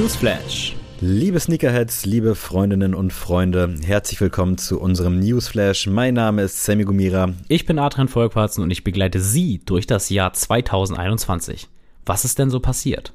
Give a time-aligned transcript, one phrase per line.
[0.00, 0.74] Newsflash.
[1.02, 5.88] Liebe Sneakerheads, liebe Freundinnen und Freunde, herzlich willkommen zu unserem Newsflash.
[5.88, 7.34] Mein Name ist Sammy Gumira.
[7.48, 11.68] Ich bin Adrian Volkwarzen und ich begleite Sie durch das Jahr 2021.
[12.06, 13.12] Was ist denn so passiert?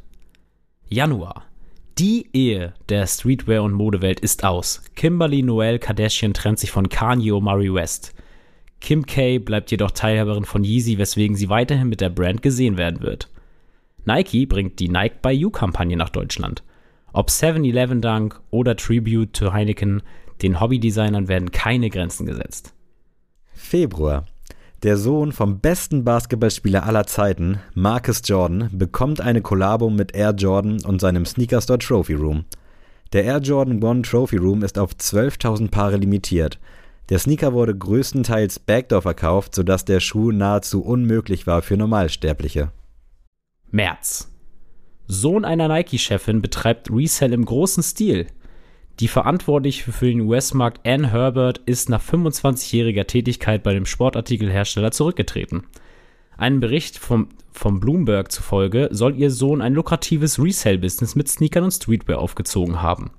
[0.88, 1.46] Januar.
[1.98, 4.84] Die Ehe der Streetwear- und Modewelt ist aus.
[4.96, 8.14] Kimberly Noel Kardashian trennt sich von Kanye Omari West.
[8.80, 13.02] Kim K bleibt jedoch Teilhaberin von Yeezy, weswegen sie weiterhin mit der Brand gesehen werden
[13.02, 13.28] wird.
[14.06, 16.62] Nike bringt die Nike by You Kampagne nach Deutschland.
[17.16, 20.04] Ob 7-Eleven Dank oder Tribute to Heineken,
[20.42, 22.74] den Hobbydesignern werden keine Grenzen gesetzt.
[23.54, 24.26] Februar.
[24.84, 30.84] Der Sohn vom besten Basketballspieler aller Zeiten, Marcus Jordan, bekommt eine Kollabo mit Air Jordan
[30.84, 32.44] und seinem Sneaker Store Trophy Room.
[33.14, 36.60] Der Air Jordan One Trophy Room ist auf 12.000 Paare limitiert.
[37.08, 42.74] Der Sneaker wurde größtenteils Backdoor verkauft, sodass der Schuh nahezu unmöglich war für Normalsterbliche.
[43.72, 44.35] März.
[45.08, 48.28] Sohn einer Nike-Chefin betreibt Resell im großen Stil.
[49.00, 55.66] Die Verantwortliche für den US-Markt Ann Herbert ist nach 25-jähriger Tätigkeit bei dem Sportartikelhersteller zurückgetreten.
[56.38, 61.72] Einem Bericht vom, vom Bloomberg zufolge soll ihr Sohn ein lukratives Resell-Business mit Sneakern und
[61.72, 63.12] Streetwear aufgezogen haben.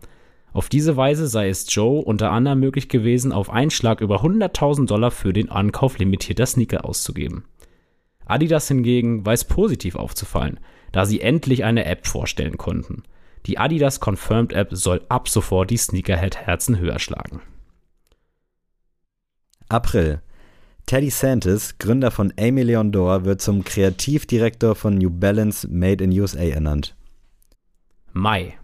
[0.52, 4.86] Auf diese Weise sei es Joe unter anderem möglich gewesen, auf einen Schlag über 100.000
[4.86, 7.44] Dollar für den Ankauf limitierter Sneaker auszugeben.
[8.24, 10.58] Adidas hingegen weiß positiv aufzufallen–
[10.96, 13.02] da sie endlich eine App vorstellen konnten.
[13.44, 17.42] Die Adidas Confirmed App soll ab sofort die Sneakerhead-Herzen höher schlagen.
[19.68, 20.22] April.
[20.86, 26.18] Teddy Santis, Gründer von Amy Leon Dore, wird zum Kreativdirektor von New Balance Made in
[26.18, 26.96] USA ernannt.
[28.14, 28.54] Mai.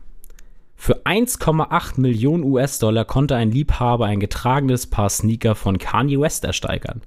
[0.75, 7.03] Für 1,8 Millionen US-Dollar konnte ein Liebhaber ein getragenes Paar Sneaker von Kanye West ersteigern.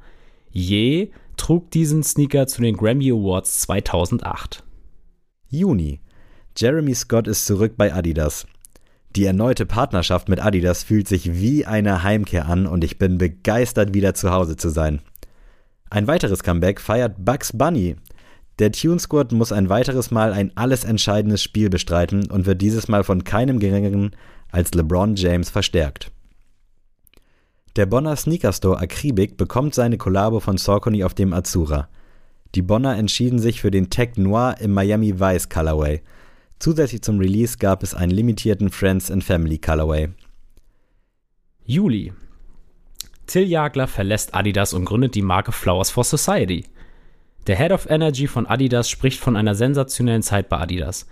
[0.52, 4.65] Je trug diesen Sneaker zu den Grammy Awards 2008.
[5.58, 6.00] Juni.
[6.58, 8.46] Jeremy Scott ist zurück bei Adidas.
[9.16, 13.94] Die erneute Partnerschaft mit Adidas fühlt sich wie eine Heimkehr an und ich bin begeistert,
[13.94, 15.02] wieder zu Hause zu sein.
[15.90, 17.96] Ein weiteres Comeback feiert Bugs Bunny.
[18.60, 22.88] Der Tune Squad muss ein weiteres Mal ein alles entscheidendes Spiel bestreiten und wird dieses
[22.88, 24.16] Mal von keinem geringeren
[24.52, 26.12] als LeBron James verstärkt.
[27.76, 31.90] Der Bonner Sneaker Store Akribik bekommt seine Kollabo von Saucony auf dem Azura.
[32.56, 36.02] Die Bonner entschieden sich für den Tech Noir im Miami Vice Colorway.
[36.58, 40.08] Zusätzlich zum Release gab es einen limitierten Friends and Family Colorway.
[41.66, 42.14] Juli.
[43.28, 46.66] Till Jagler verlässt Adidas und gründet die Marke Flowers for Society.
[47.48, 51.08] Der Head of Energy von Adidas spricht von einer sensationellen Zeit bei Adidas.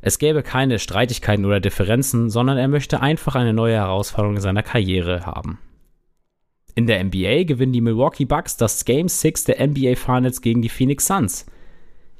[0.00, 4.62] Es gäbe keine Streitigkeiten oder Differenzen, sondern er möchte einfach eine neue Herausforderung in seiner
[4.62, 5.58] Karriere haben.
[6.78, 10.68] In der NBA gewinnen die Milwaukee Bucks das Game 6 der NBA Finals gegen die
[10.68, 11.44] Phoenix Suns.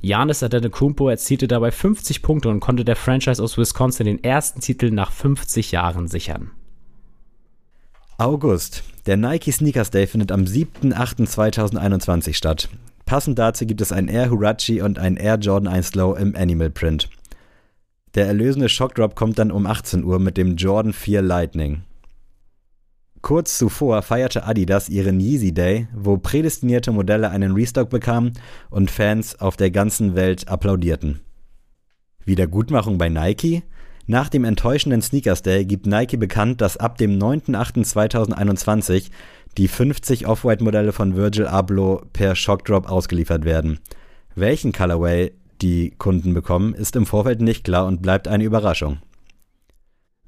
[0.02, 4.90] Giannis Antetokounmpo erzielte dabei 50 Punkte und konnte der Franchise aus Wisconsin den ersten Titel
[4.90, 6.50] nach 50 Jahren sichern.
[8.16, 8.82] August.
[9.06, 12.68] Der Nike Sneakers Day findet am 7.8.2021 statt.
[13.06, 16.70] Passend dazu gibt es ein Air Hurachi und ein Air Jordan 1 Low im Animal
[16.70, 17.08] Print.
[18.16, 21.82] Der erlösende Shockdrop kommt dann um 18 Uhr mit dem Jordan 4 Lightning.
[23.22, 28.32] Kurz zuvor feierte Adidas ihren Yeezy Day, wo prädestinierte Modelle einen Restock bekamen
[28.70, 31.20] und Fans auf der ganzen Welt applaudierten.
[32.24, 33.62] Wiedergutmachung bei Nike?
[34.06, 39.10] Nach dem enttäuschenden Sneakers Day gibt Nike bekannt, dass ab dem 9.8.2021
[39.56, 43.80] die 50 Off-White-Modelle von Virgil Abloh per Shockdrop ausgeliefert werden.
[44.34, 48.98] Welchen Colorway die Kunden bekommen, ist im Vorfeld nicht klar und bleibt eine Überraschung.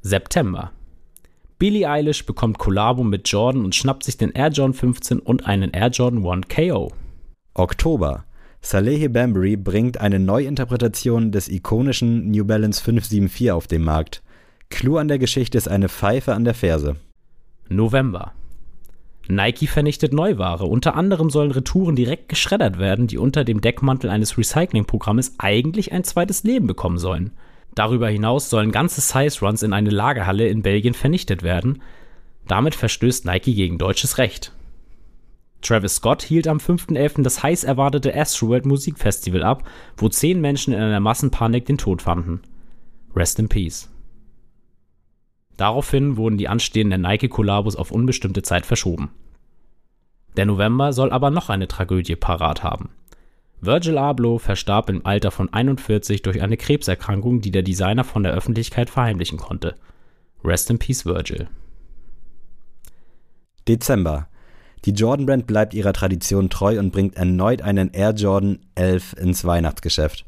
[0.03, 0.73] September
[1.60, 5.72] Billie Eilish bekommt Kollabo mit Jordan und schnappt sich den Air Jordan 15 und einen
[5.72, 6.91] Air Jordan 1 KO.
[7.53, 8.25] Oktober.
[8.62, 14.22] Salehe Bambury bringt eine Neuinterpretation des ikonischen New Balance 574 auf den Markt.
[14.70, 16.97] Clou an der Geschichte ist eine Pfeife an der Ferse.
[17.69, 18.32] November.
[19.28, 20.65] Nike vernichtet Neuware.
[20.65, 26.05] Unter anderem sollen Retouren direkt geschreddert werden, die unter dem Deckmantel eines Recyclingprogrammes eigentlich ein
[26.05, 27.32] zweites Leben bekommen sollen.
[27.75, 31.82] Darüber hinaus sollen ganze Size-Runs in eine Lagerhalle in Belgien vernichtet werden.
[32.46, 34.52] Damit verstößt Nike gegen deutsches Recht.
[35.62, 37.22] Travis Scott hielt am 5.11.
[37.22, 39.64] das heiß erwartete Astroworld Musikfestival ab,
[39.96, 42.40] wo zehn Menschen in einer Massenpanik den Tod fanden.
[43.14, 43.90] Rest in Peace.
[45.56, 49.11] Daraufhin wurden die anstehenden Nike-Kollabos auf unbestimmte Zeit verschoben.
[50.37, 52.90] Der November soll aber noch eine Tragödie parat haben.
[53.62, 58.33] Virgil Abloh verstarb im Alter von 41 durch eine Krebserkrankung, die der Designer von der
[58.33, 59.75] Öffentlichkeit verheimlichen konnte.
[60.43, 61.49] Rest in Peace, Virgil.
[63.69, 64.29] Dezember.
[64.87, 69.45] Die Jordan Brand bleibt ihrer Tradition treu und bringt erneut einen Air Jordan 11 ins
[69.45, 70.25] Weihnachtsgeschäft.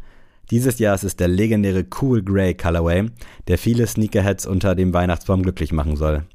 [0.50, 3.06] Dieses Jahr ist es der legendäre Cool Grey Colorway,
[3.48, 6.26] der viele Sneakerheads unter dem Weihnachtsbaum glücklich machen soll.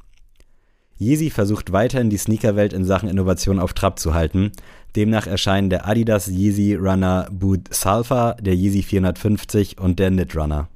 [1.00, 4.52] Yeezy versucht weiterhin die Sneakerwelt in Sachen Innovation auf Trab zu halten.
[4.98, 10.70] Demnach erscheinen der Adidas Yeezy Runner Boot Sulfur, der Yeezy 450 und der Knit Runner.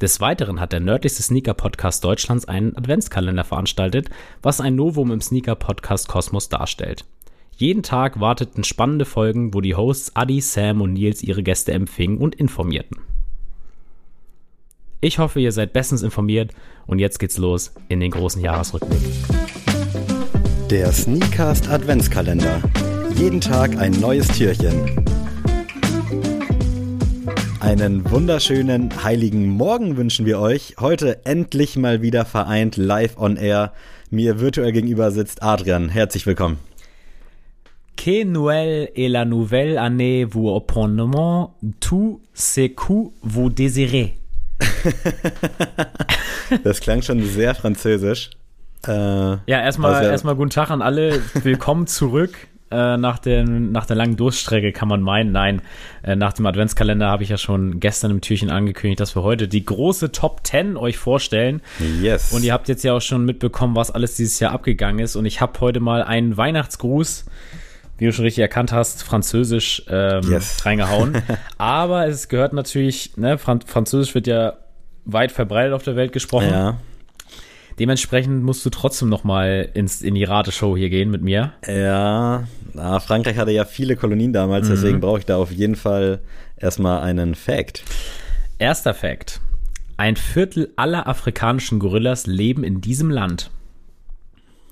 [0.00, 4.10] Des Weiteren hat der nördlichste Sneaker-Podcast Deutschlands einen Adventskalender veranstaltet,
[4.42, 7.04] was ein Novum im Sneaker-Podcast Kosmos darstellt.
[7.56, 12.18] Jeden Tag warteten spannende Folgen, wo die Hosts Adi, Sam und Nils ihre Gäste empfingen
[12.18, 12.98] und informierten.
[15.00, 16.52] Ich hoffe, ihr seid bestens informiert
[16.88, 19.47] und jetzt geht's los in den großen Jahresrückblick.
[20.70, 22.60] Der Sneakcast Adventskalender.
[23.14, 25.02] Jeden Tag ein neues Türchen.
[27.60, 30.74] Einen wunderschönen heiligen Morgen wünschen wir euch.
[30.78, 33.72] Heute endlich mal wieder vereint live on air.
[34.10, 35.88] Mir virtuell gegenüber sitzt Adrian.
[35.88, 36.58] Herzlich willkommen.
[37.96, 44.16] Que Noël et la nouvelle année vous opponement tout ce que vous désirez.
[46.62, 48.30] das klang schon sehr französisch.
[48.86, 51.20] Äh, ja, erstmal also, erstmal guten Tag an alle.
[51.42, 52.36] Willkommen zurück.
[52.70, 55.32] Äh, nach, den, nach der langen Durststrecke kann man meinen.
[55.32, 55.62] Nein,
[56.02, 59.48] äh, nach dem Adventskalender habe ich ja schon gestern im Türchen angekündigt, dass wir heute
[59.48, 61.62] die große Top 10 euch vorstellen.
[62.02, 62.32] Yes.
[62.32, 65.16] Und ihr habt jetzt ja auch schon mitbekommen, was alles dieses Jahr abgegangen ist.
[65.16, 67.24] Und ich habe heute mal einen Weihnachtsgruß
[67.98, 70.64] wie du schon richtig erkannt hast, Französisch ähm, yes.
[70.64, 71.20] reingehauen.
[71.58, 74.54] Aber es gehört natürlich, ne, Fran Französisch wird ja
[75.04, 76.50] weit verbreitet auf der Welt gesprochen.
[76.50, 76.78] Ja.
[77.78, 81.52] Dementsprechend musst du trotzdem noch mal ins, in die Rateshow hier gehen mit mir.
[81.66, 82.44] Ja,
[82.74, 84.72] na, Frankreich hatte ja viele Kolonien damals, mhm.
[84.72, 86.20] deswegen brauche ich da auf jeden Fall
[86.56, 87.84] erstmal einen Fact.
[88.58, 89.40] Erster Fact.
[89.96, 93.50] Ein Viertel aller afrikanischen Gorillas leben in diesem Land.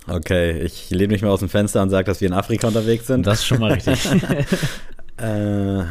[0.09, 3.07] Okay, ich lehne mich mal aus dem Fenster und sage, dass wir in Afrika unterwegs
[3.09, 3.27] sind.
[3.27, 4.05] Das ist schon mal richtig.
[5.17, 5.85] äh,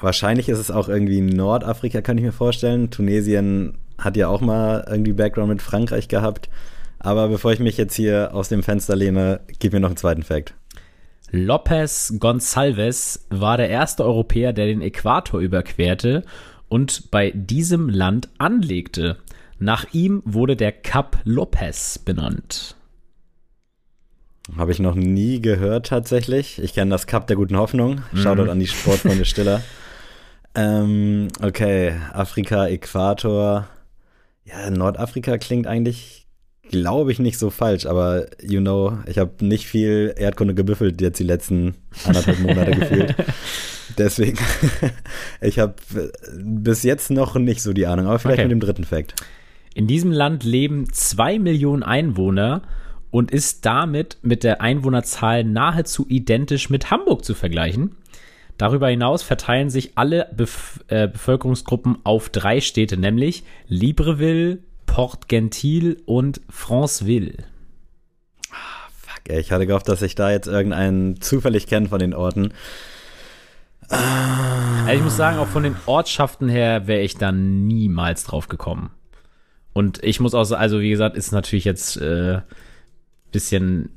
[0.00, 2.90] wahrscheinlich ist es auch irgendwie Nordafrika, kann ich mir vorstellen.
[2.90, 6.48] Tunesien hat ja auch mal irgendwie Background mit Frankreich gehabt.
[6.98, 10.22] Aber bevor ich mich jetzt hier aus dem Fenster lehne, gib mir noch einen zweiten
[10.22, 10.54] Fact.
[11.30, 16.24] Lopez Gonçalves war der erste Europäer, der den Äquator überquerte
[16.68, 19.18] und bei diesem Land anlegte.
[19.58, 22.76] Nach ihm wurde der Cap Lopez benannt.
[24.56, 26.58] Habe ich noch nie gehört tatsächlich.
[26.62, 28.00] Ich kenne das Cup der guten Hoffnung.
[28.12, 28.16] Mhm.
[28.16, 29.62] Shoutout an die Sportfreunde Stiller.
[30.54, 33.68] ähm, okay, Afrika, Äquator.
[34.48, 36.26] Ja, Nordafrika klingt eigentlich,
[36.70, 41.18] glaube ich, nicht so falsch, aber you know, ich habe nicht viel Erdkunde gebüffelt jetzt
[41.18, 41.74] die letzten
[42.04, 43.14] anderthalb Monate gefühlt.
[43.98, 44.38] Deswegen,
[45.40, 45.74] ich habe
[46.36, 48.48] bis jetzt noch nicht so die Ahnung, aber vielleicht okay.
[48.48, 49.14] mit dem dritten Fakt.
[49.74, 52.62] In diesem Land leben zwei Millionen Einwohner
[53.10, 57.96] und ist damit mit der Einwohnerzahl nahezu identisch mit Hamburg zu vergleichen.
[58.58, 66.02] Darüber hinaus verteilen sich alle Bef äh, Bevölkerungsgruppen auf drei Städte, nämlich Libreville, Port Gentil
[66.06, 67.44] und Franceville.
[68.50, 72.14] Ah, fuck, ey, ich hatte gehofft, dass ich da jetzt irgendeinen zufällig kenne von den
[72.14, 72.52] Orten.
[73.88, 78.90] Also ich muss sagen, auch von den Ortschaften her wäre ich da niemals drauf gekommen.
[79.72, 82.40] Und ich muss auch, also wie gesagt, ist natürlich jetzt äh,
[83.30, 83.90] bisschen,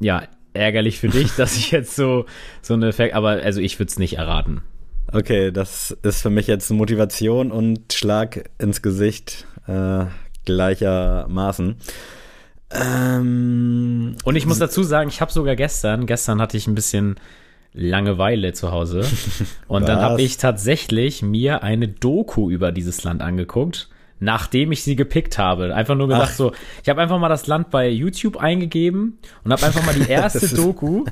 [0.00, 2.26] ja, ärgerlich für dich, dass ich jetzt so,
[2.62, 4.62] so eine, Fact, aber also ich würde es nicht erraten.
[5.12, 10.06] Okay, das ist für mich jetzt Motivation und Schlag ins Gesicht äh,
[10.44, 11.76] gleichermaßen.
[12.70, 17.16] Ähm, und ich muss dazu sagen, ich habe sogar gestern, gestern hatte ich ein bisschen
[17.72, 19.04] Langeweile zu Hause
[19.68, 23.88] und dann habe ich tatsächlich mir eine Doku über dieses Land angeguckt
[24.24, 25.74] nachdem ich sie gepickt habe.
[25.74, 26.36] Einfach nur gesagt Ach.
[26.36, 26.52] so,
[26.82, 30.48] ich habe einfach mal das Land bei YouTube eingegeben und habe einfach mal die erste
[30.54, 31.04] Doku,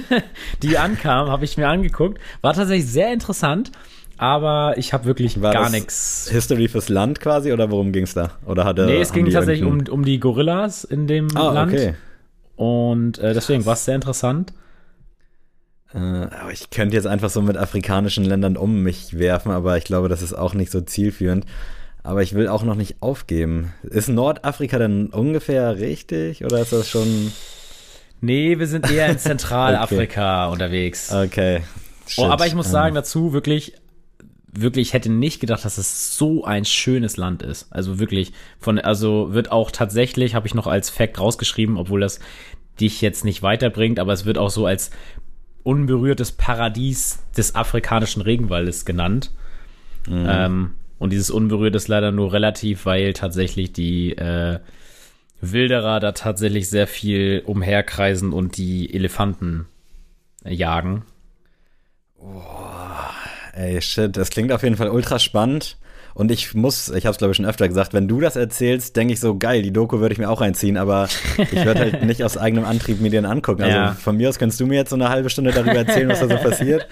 [0.62, 2.20] die ankam, habe ich mir angeguckt.
[2.42, 3.72] War tatsächlich sehr interessant.
[4.20, 6.28] Aber ich habe wirklich War gar nichts.
[6.28, 8.32] History fürs Land quasi oder worum ging es da?
[8.44, 11.72] Oder hatte, nee, es ging tatsächlich um, um die Gorillas in dem ah, Land.
[11.72, 11.94] Okay.
[12.56, 14.52] Und äh, deswegen war es sehr interessant.
[15.94, 19.84] Äh, aber ich könnte jetzt einfach so mit afrikanischen Ländern um mich werfen, aber ich
[19.84, 21.46] glaube, das ist auch nicht so zielführend.
[22.08, 23.74] Aber ich will auch noch nicht aufgeben.
[23.82, 27.32] Ist Nordafrika denn ungefähr richtig oder ist das schon.
[28.22, 30.52] Nee, wir sind eher in Zentralafrika okay.
[30.54, 31.12] unterwegs.
[31.12, 31.60] Okay.
[32.16, 33.74] Oh, aber ich muss sagen dazu, wirklich,
[34.50, 37.70] wirklich, ich hätte nicht gedacht, dass es so ein schönes Land ist.
[37.70, 42.20] Also wirklich, von, also wird auch tatsächlich, habe ich noch als Fact rausgeschrieben, obwohl das
[42.80, 44.92] dich jetzt nicht weiterbringt, aber es wird auch so als
[45.62, 49.30] unberührtes Paradies des afrikanischen Regenwaldes genannt.
[50.08, 50.26] Mhm.
[50.26, 54.58] Ähm, und dieses unberührt ist leider nur relativ, weil tatsächlich die äh,
[55.40, 59.66] Wilderer da tatsächlich sehr viel umherkreisen und die Elefanten
[60.44, 61.04] jagen.
[62.18, 63.10] Boah,
[63.54, 65.76] Ey, shit, das klingt auf jeden Fall ultra spannend.
[66.14, 68.96] Und ich muss, ich habe es glaube ich schon öfter gesagt, wenn du das erzählst,
[68.96, 72.04] denke ich so, geil, die Doku würde ich mir auch reinziehen, aber ich werde halt
[72.04, 73.62] nicht aus eigenem Antrieb mir den angucken.
[73.62, 73.92] Also ja.
[73.92, 76.28] von mir aus kannst du mir jetzt so eine halbe Stunde darüber erzählen, was da
[76.28, 76.88] so passiert.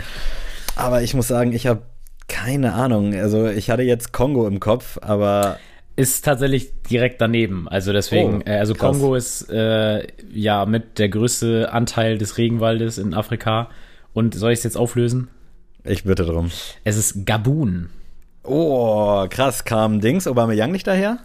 [0.77, 1.83] Aber ich muss sagen, ich habe
[2.29, 3.15] keine Ahnung.
[3.15, 5.59] Also ich hatte jetzt Kongo im Kopf, aber
[5.97, 7.69] ist tatsächlich direkt daneben.
[7.69, 8.99] Also deswegen, oh, äh, also krass.
[8.99, 13.71] Kongo ist äh, ja mit der größte Anteil des Regenwaldes in Afrika.
[14.13, 15.29] Und soll ich es jetzt auflösen?
[15.85, 16.51] Ich bitte drum.
[16.85, 17.91] Es ist Gabun.
[18.43, 19.65] Oh, krass.
[19.65, 21.19] Kam Dings Obama Young nicht daher?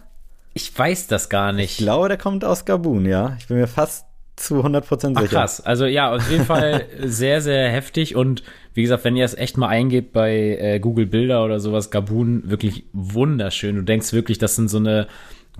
[0.54, 1.72] Ich weiß das gar nicht.
[1.72, 3.36] Ich glaube, der kommt aus Gabun, ja.
[3.38, 4.06] Ich bin mir fast
[4.36, 5.12] zu 100% sicher.
[5.16, 5.60] Ach, krass.
[5.60, 8.16] Also ja, auf jeden Fall sehr, sehr heftig.
[8.16, 8.42] Und
[8.74, 12.42] wie gesagt, wenn ihr es echt mal eingebt bei äh, Google Bilder oder sowas, Gabun,
[12.46, 13.76] wirklich wunderschön.
[13.76, 15.06] Du denkst wirklich, das sind so eine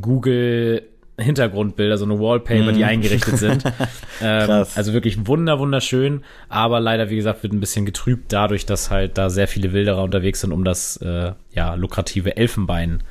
[0.00, 0.82] Google
[1.18, 2.74] Hintergrundbilder, so eine Wallpaper, mm.
[2.74, 2.88] die mhm.
[2.88, 3.64] eingerichtet sind.
[4.22, 8.90] ähm, also wirklich wunder, wunderschön, aber leider, wie gesagt, wird ein bisschen getrübt dadurch, dass
[8.90, 13.02] halt da sehr viele Wilderer unterwegs sind, um das äh, ja, lukrative Elfenbein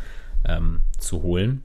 [0.47, 1.63] ähm, zu holen.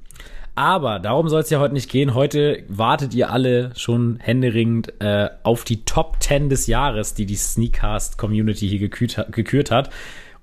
[0.57, 2.15] Aber darum soll es ja heute nicht gehen.
[2.15, 7.37] Heute wartet ihr alle schon händeringend äh, auf die Top 10 des Jahres, die die
[7.37, 9.91] Sneakcast Community hier gekürt, gekürt hat.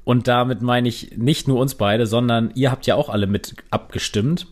[0.04, 3.56] Und damit meine ich nicht nur uns beide, sondern ihr habt ja auch alle mit
[3.72, 4.46] abgestimmt.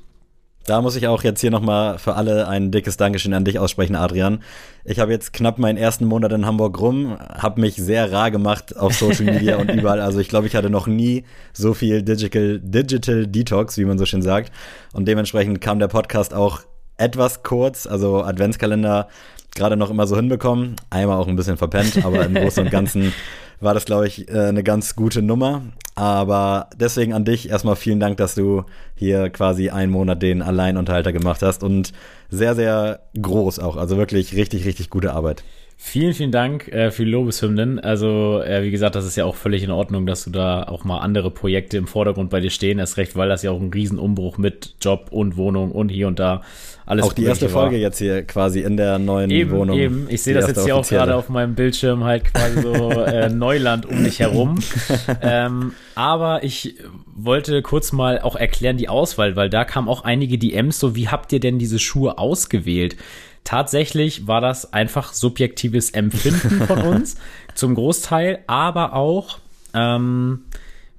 [0.66, 3.96] Da muss ich auch jetzt hier nochmal für alle ein dickes Dankeschön an dich aussprechen,
[3.96, 4.44] Adrian.
[4.86, 8.78] Ich habe jetzt knapp meinen ersten Monat in Hamburg rum, habe mich sehr rar gemacht
[8.78, 10.00] auf Social Media und überall.
[10.00, 14.06] Also ich glaube, ich hatte noch nie so viel Digital, Digital Detox, wie man so
[14.06, 14.52] schön sagt.
[14.94, 16.62] Und dementsprechend kam der Podcast auch
[16.98, 19.08] etwas kurz, also Adventskalender
[19.56, 20.76] gerade noch immer so hinbekommen.
[20.90, 23.14] Einmal auch ein bisschen verpennt, aber im Großen und Ganzen
[23.62, 25.62] war das, glaube ich, äh, eine ganz gute Nummer.
[25.96, 28.64] Aber deswegen an dich erstmal vielen Dank, dass du
[28.96, 31.92] hier quasi einen Monat den Alleinunterhalter gemacht hast und
[32.30, 33.78] sehr, sehr groß auch.
[33.78, 35.44] Also wirklich richtig, richtig gute Arbeit.
[35.84, 37.80] Vielen, vielen Dank äh, für die Lobeshymnen.
[37.80, 40.84] Also, äh, wie gesagt, das ist ja auch völlig in Ordnung, dass du da auch
[40.84, 42.78] mal andere Projekte im Vordergrund bei dir stehen.
[42.78, 46.20] Erst recht, weil das ja auch ein Riesenumbruch mit Job und Wohnung und hier und
[46.20, 46.44] da
[46.92, 49.80] alles Auch die erste Folge jetzt hier quasi in der neuen eben, Wohnung.
[49.80, 53.30] Eben, ich sehe das jetzt hier auch gerade auf meinem Bildschirm halt quasi so äh,
[53.34, 54.60] Neuland um dich herum.
[55.22, 60.38] ähm, aber ich wollte kurz mal auch erklären die Auswahl, weil da kamen auch einige
[60.38, 62.98] DMs so, wie habt ihr denn diese Schuhe ausgewählt?
[63.46, 67.16] Tatsächlich war das einfach subjektives Empfinden von uns
[67.56, 69.40] zum Großteil, aber auch
[69.74, 70.42] ähm,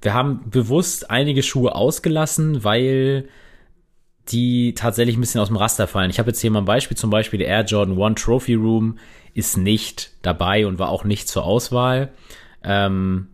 [0.01, 3.25] wir haben bewusst einige Schuhe ausgelassen, weil
[4.29, 6.09] die tatsächlich ein bisschen aus dem Raster fallen.
[6.09, 8.97] Ich habe jetzt hier mal ein Beispiel, zum Beispiel der Air Jordan One Trophy Room
[9.33, 12.09] ist nicht dabei und war auch nicht zur Auswahl.
[12.63, 13.27] Ähm,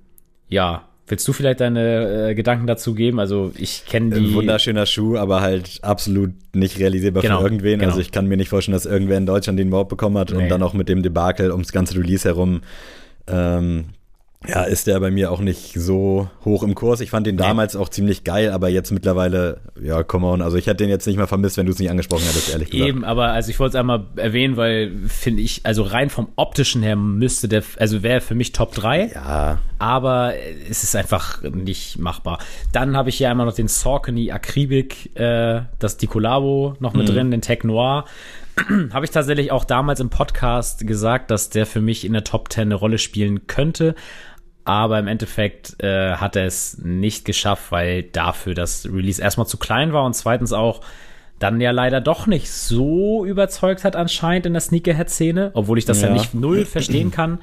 [0.48, 3.20] ja, willst du vielleicht deine äh, Gedanken dazu geben?
[3.20, 4.30] Also ich kenne die.
[4.30, 7.80] Ein wunderschöner Schuh, aber halt absolut nicht realisierbar genau, für irgendwen.
[7.80, 7.92] Genau.
[7.92, 10.38] Also ich kann mir nicht vorstellen, dass irgendwer in Deutschland den überhaupt bekommen hat nee.
[10.38, 12.62] und dann auch mit dem Debakel ums ganze Release herum
[13.28, 13.86] ähm,
[14.48, 17.02] ja, ist der bei mir auch nicht so hoch im Kurs.
[17.02, 17.82] Ich fand den damals nee.
[17.82, 20.42] auch ziemlich geil, aber jetzt mittlerweile, ja, come on.
[20.42, 22.70] Also ich hätte den jetzt nicht mehr vermisst, wenn du es nicht angesprochen hättest, ehrlich
[22.70, 22.88] gesagt.
[22.88, 26.82] Eben, aber also ich wollte es einmal erwähnen, weil finde ich, also rein vom optischen
[26.84, 29.12] her müsste der, also wäre für mich Top 3.
[29.14, 29.58] Ja.
[29.78, 30.34] Aber
[30.70, 32.40] es ist einfach nicht machbar.
[32.72, 37.10] Dann habe ich hier einmal noch den Saucony Akribik, äh, das die Collabo noch mit
[37.10, 37.14] mhm.
[37.14, 38.06] drin, den Tech Noir.
[38.94, 42.52] habe ich tatsächlich auch damals im Podcast gesagt, dass der für mich in der Top
[42.52, 43.96] 10 eine Rolle spielen könnte
[44.70, 49.58] aber im Endeffekt äh, hat er es nicht geschafft, weil dafür das Release erstmal zu
[49.58, 50.82] klein war und zweitens auch
[51.40, 56.04] dann ja leider doch nicht so überzeugt hat anscheinend in der Sneakerhead-Szene, obwohl ich das
[56.04, 56.10] ja.
[56.10, 57.40] ja, nicht null verstehen kann.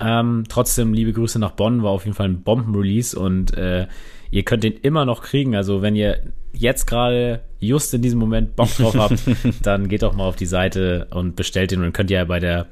[0.00, 3.86] Ähm, trotzdem liebe Grüße nach Bonn, war auf jeden Fall ein Bomben-Release und äh,
[4.30, 5.56] ihr könnt den immer noch kriegen.
[5.56, 6.20] Also wenn ihr
[6.52, 9.22] jetzt gerade just in diesem Moment Bock drauf habt,
[9.62, 12.24] dann geht doch mal auf die Seite und bestellt den und dann könnt ihr ja
[12.26, 12.66] bei der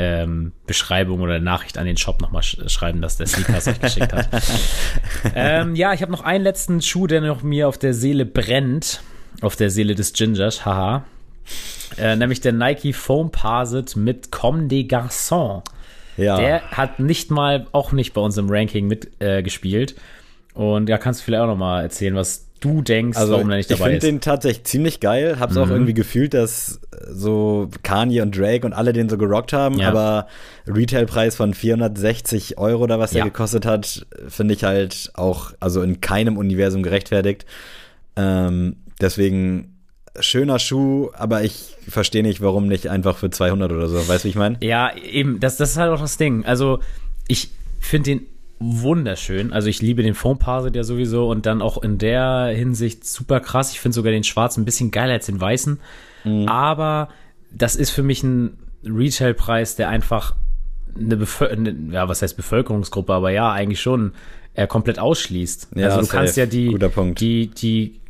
[0.00, 4.14] ähm, Beschreibung oder Nachricht an den Shop nochmal sch schreiben, dass der Sneakers euch geschickt
[4.14, 4.28] hat.
[5.34, 9.02] ähm, ja, ich habe noch einen letzten Schuh, der noch mir auf der Seele brennt.
[9.42, 11.04] Auf der Seele des Gingers, haha.
[11.98, 15.62] Äh, nämlich der Nike Foam Parsit mit Comme des Garçons.
[16.16, 16.38] Ja.
[16.38, 19.92] Der hat nicht mal, auch nicht bei uns im Ranking mitgespielt.
[19.92, 23.50] Äh, Und ja, kannst du vielleicht auch noch mal erzählen, was du denkst, also, warum
[23.50, 23.96] er nicht dabei ist.
[23.96, 25.38] Ich finde den tatsächlich ziemlich geil.
[25.40, 25.62] Hab's mhm.
[25.62, 29.88] auch irgendwie gefühlt, dass so Kanye und Drake und alle den so gerockt haben, ja.
[29.88, 30.26] aber
[30.66, 33.22] Retailpreis von 460 Euro oder was ja.
[33.22, 37.46] der gekostet hat, finde ich halt auch, also in keinem Universum gerechtfertigt.
[38.16, 39.76] Ähm, deswegen
[40.18, 43.96] schöner Schuh, aber ich verstehe nicht, warum nicht einfach für 200 oder so.
[44.08, 44.56] Weißt du, wie ich meine?
[44.60, 46.44] Ja, eben, das, das ist halt auch das Ding.
[46.44, 46.80] Also,
[47.28, 48.26] ich finde den
[48.60, 49.52] wunderschön.
[49.52, 53.72] Also ich liebe den Foamparset ja sowieso und dann auch in der Hinsicht super krass.
[53.72, 55.80] Ich finde sogar den schwarzen ein bisschen geiler als den weißen.
[56.24, 56.46] Mhm.
[56.48, 57.08] Aber
[57.50, 60.34] das ist für mich ein Retailpreis, der einfach
[60.94, 64.12] eine, Bevö eine, ja, was heißt Bevölkerungsgruppe, aber ja, eigentlich schon
[64.54, 65.68] äh, komplett ausschließt.
[65.76, 66.16] Ja, also du safe.
[66.16, 67.20] kannst ja die, Guter Punkt.
[67.20, 68.00] die, die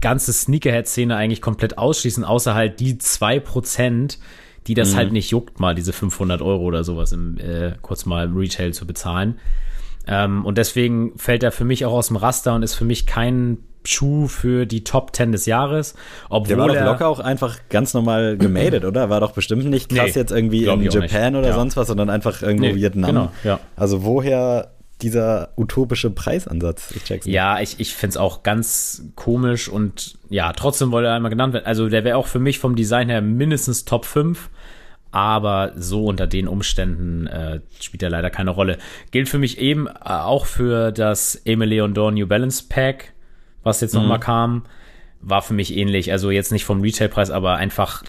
[0.00, 4.18] ganze Sneakerhead-Szene eigentlich komplett ausschließen, außer halt die zwei Prozent,
[4.66, 4.96] die das Mhm.
[4.96, 8.72] halt nicht juckt, mal diese 500 Euro oder sowas im, äh, kurz mal im Retail
[8.72, 9.38] zu bezahlen.
[10.08, 13.06] Ähm, und deswegen fällt er für mich auch aus dem Raster und ist für mich
[13.06, 15.94] kein Schuh für die Top 10 des Jahres.
[16.28, 19.08] Obwohl Der war doch er, locker auch einfach ganz normal gemadet, oder?
[19.08, 21.54] War doch bestimmt nicht krass Nee, jetzt irgendwie in Japan oder Ja.
[21.54, 23.06] sonst was, sondern einfach irgendwo Nee, Vietnam.
[23.08, 23.60] genau, ja.
[23.76, 26.92] Also woher dieser utopische Preisansatz?
[26.96, 27.34] Ich check's nicht.
[27.34, 31.54] Ja, ich, ich finde es auch ganz komisch und ja, trotzdem wollte er einmal genannt
[31.54, 31.66] werden.
[31.66, 34.50] Also der wäre auch für mich vom Design her mindestens Top 5,
[35.10, 38.78] aber so unter den Umständen äh, spielt er leider keine Rolle.
[39.10, 43.12] Gilt für mich eben äh, auch für das Emile Leon New Balance Pack,
[43.62, 44.64] was jetzt nochmal kam,
[45.20, 46.12] war für mich ähnlich.
[46.12, 48.04] Also jetzt nicht vom Retailpreis, aber einfach,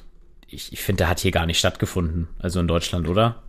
[0.48, 2.28] ich, ich finde, der hat hier gar nicht stattgefunden.
[2.40, 3.42] Also in Deutschland, oder?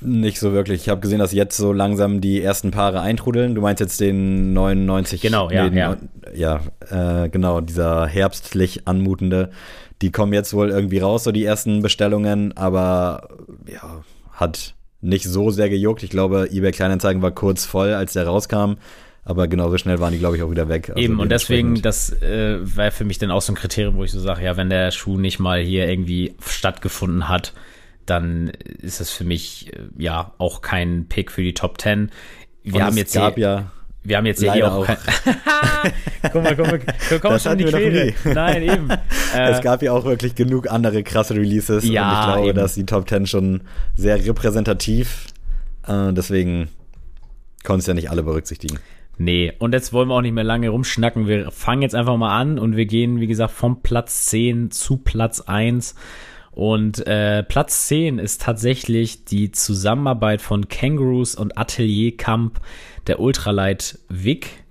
[0.00, 0.82] Nicht so wirklich.
[0.82, 3.54] Ich habe gesehen, dass jetzt so langsam die ersten Paare eintrudeln.
[3.54, 5.20] Du meinst jetzt den 99.
[5.20, 5.96] Genau, ja, den, ja.
[6.34, 6.60] Ja,
[7.24, 9.50] äh, genau, dieser herbstlich anmutende.
[10.00, 13.28] Die kommen jetzt wohl irgendwie raus, so die ersten Bestellungen, aber
[13.66, 16.04] ja, hat nicht so sehr gejuckt.
[16.04, 18.74] Ich glaube, eBay Kleinanzeigen war kurz voll, als der rauskam.
[19.24, 20.88] Aber genauso schnell waren die, glaube ich, auch wieder weg.
[20.88, 24.04] Also Eben, und deswegen, das äh, wäre für mich dann auch so ein Kriterium, wo
[24.04, 27.52] ich so sage, ja, wenn der Schuh nicht mal hier irgendwie stattgefunden hat,
[28.10, 28.48] dann
[28.80, 32.10] ist das für mich äh, ja auch kein Pick für die Top 10.
[32.62, 33.72] Wir Und haben jetzt gab hier, ja
[34.08, 34.96] wir haben jetzt ja hier leider auch, auch-
[36.32, 36.78] Guck mal, guck mal,
[37.20, 38.14] kommen Das schon die Quere.
[38.24, 38.88] Nein, eben.
[39.36, 41.86] Äh, es gab ja auch wirklich genug andere krasse Releases.
[41.86, 42.58] Ja, und ich glaube, eben.
[42.58, 43.60] dass die Top 10 schon
[43.94, 45.26] sehr repräsentativ.
[45.86, 46.68] Äh, deswegen
[47.62, 48.78] konntest du ja nicht alle berücksichtigen.
[49.18, 51.26] Nee, und jetzt wollen wir auch nicht mehr lange rumschnacken.
[51.26, 54.96] Wir fangen jetzt einfach mal an und wir gehen, wie gesagt, vom Platz 10 zu
[54.96, 55.94] Platz 1.
[56.58, 62.58] Und äh, Platz 10 ist tatsächlich die Zusammenarbeit von Kangaroos und Atelier Camp,
[63.06, 64.64] der Ultralight Vic.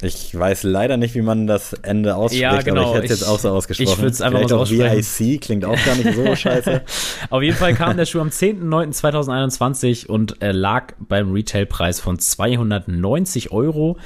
[0.00, 2.80] Ich weiß leider nicht, wie man das Ende ausspricht, Ja, genau.
[2.80, 3.92] aber ich hätte es jetzt auch so ausgesprochen.
[3.92, 5.28] ich würd's einfach mal Vielleicht so auch.
[5.28, 6.80] VIC klingt auch gar nicht so scheiße.
[7.28, 13.52] Auf jeden Fall kam der Schuh am 10.09.2021 und äh, lag beim Retailpreis von 290
[13.52, 13.98] Euro.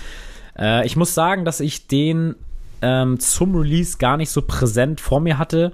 [0.59, 2.35] Äh, ich muss sagen, dass ich den
[2.81, 5.71] ähm, zum Release gar nicht so präsent vor mir hatte.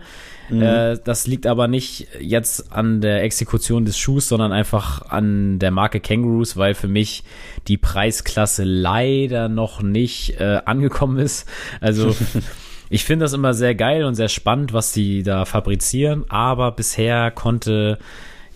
[0.51, 5.71] Äh, das liegt aber nicht jetzt an der Exekution des Schuhs, sondern einfach an der
[5.71, 7.25] Marke Kangaroos, weil für mich
[7.67, 11.49] die Preisklasse leider noch nicht äh, angekommen ist.
[11.81, 12.15] Also
[12.91, 17.31] ich finde das immer sehr geil und sehr spannend, was die da fabrizieren, aber bisher
[17.31, 17.99] konnte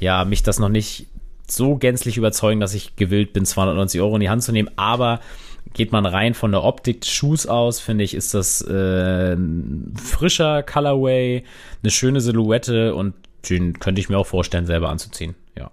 [0.00, 1.06] ja mich das noch nicht
[1.46, 4.70] so gänzlich überzeugen, dass ich gewillt bin, 290 Euro in die Hand zu nehmen.
[4.76, 5.20] Aber
[5.74, 9.94] geht man rein von der Optik des Schuhs aus, finde ich, ist das äh, ein
[10.02, 11.44] frischer Colorway,
[11.82, 13.14] eine schöne Silhouette und
[13.48, 15.34] den könnte ich mir auch vorstellen, selber anzuziehen.
[15.58, 15.70] Ja.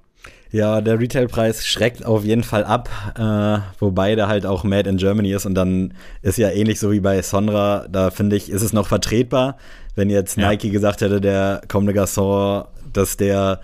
[0.51, 4.97] Ja, der Retailpreis schreckt auf jeden Fall ab, äh, wobei der halt auch Made in
[4.97, 8.63] Germany ist und dann ist ja ähnlich so wie bei Sonra, da finde ich, ist
[8.63, 9.57] es noch vertretbar,
[9.95, 10.49] wenn jetzt Ja.
[10.49, 13.59] Nike gesagt hätte, der Comme des Garçons, dass der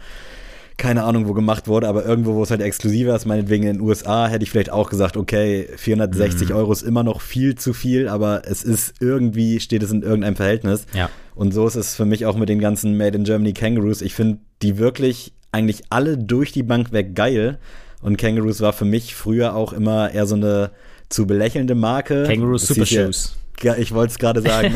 [0.77, 3.81] keine Ahnung, wo gemacht wurde, aber irgendwo, wo es halt exklusiver ist, meinetwegen in den
[3.81, 6.55] USA, hätte ich vielleicht auch gesagt, okay, 460 Mhm.
[6.55, 10.35] Euro ist immer noch viel zu viel, aber es ist irgendwie, steht es in irgendeinem
[10.35, 10.85] Verhältnis.
[10.93, 11.09] Ja.
[11.33, 14.01] Und so ist es für mich auch mit den ganzen Made in Germany Kangaroos.
[14.01, 17.57] Ich finde die wirklich eigentlich alle durch die Bank weg geil.
[18.01, 20.71] Und Kangaroos war für mich früher auch immer eher so eine
[21.09, 22.23] zu belächelnde Marke.
[22.23, 23.37] Kangaroos Super Shoes.
[23.61, 24.73] ja, ich wollte es gerade sagen.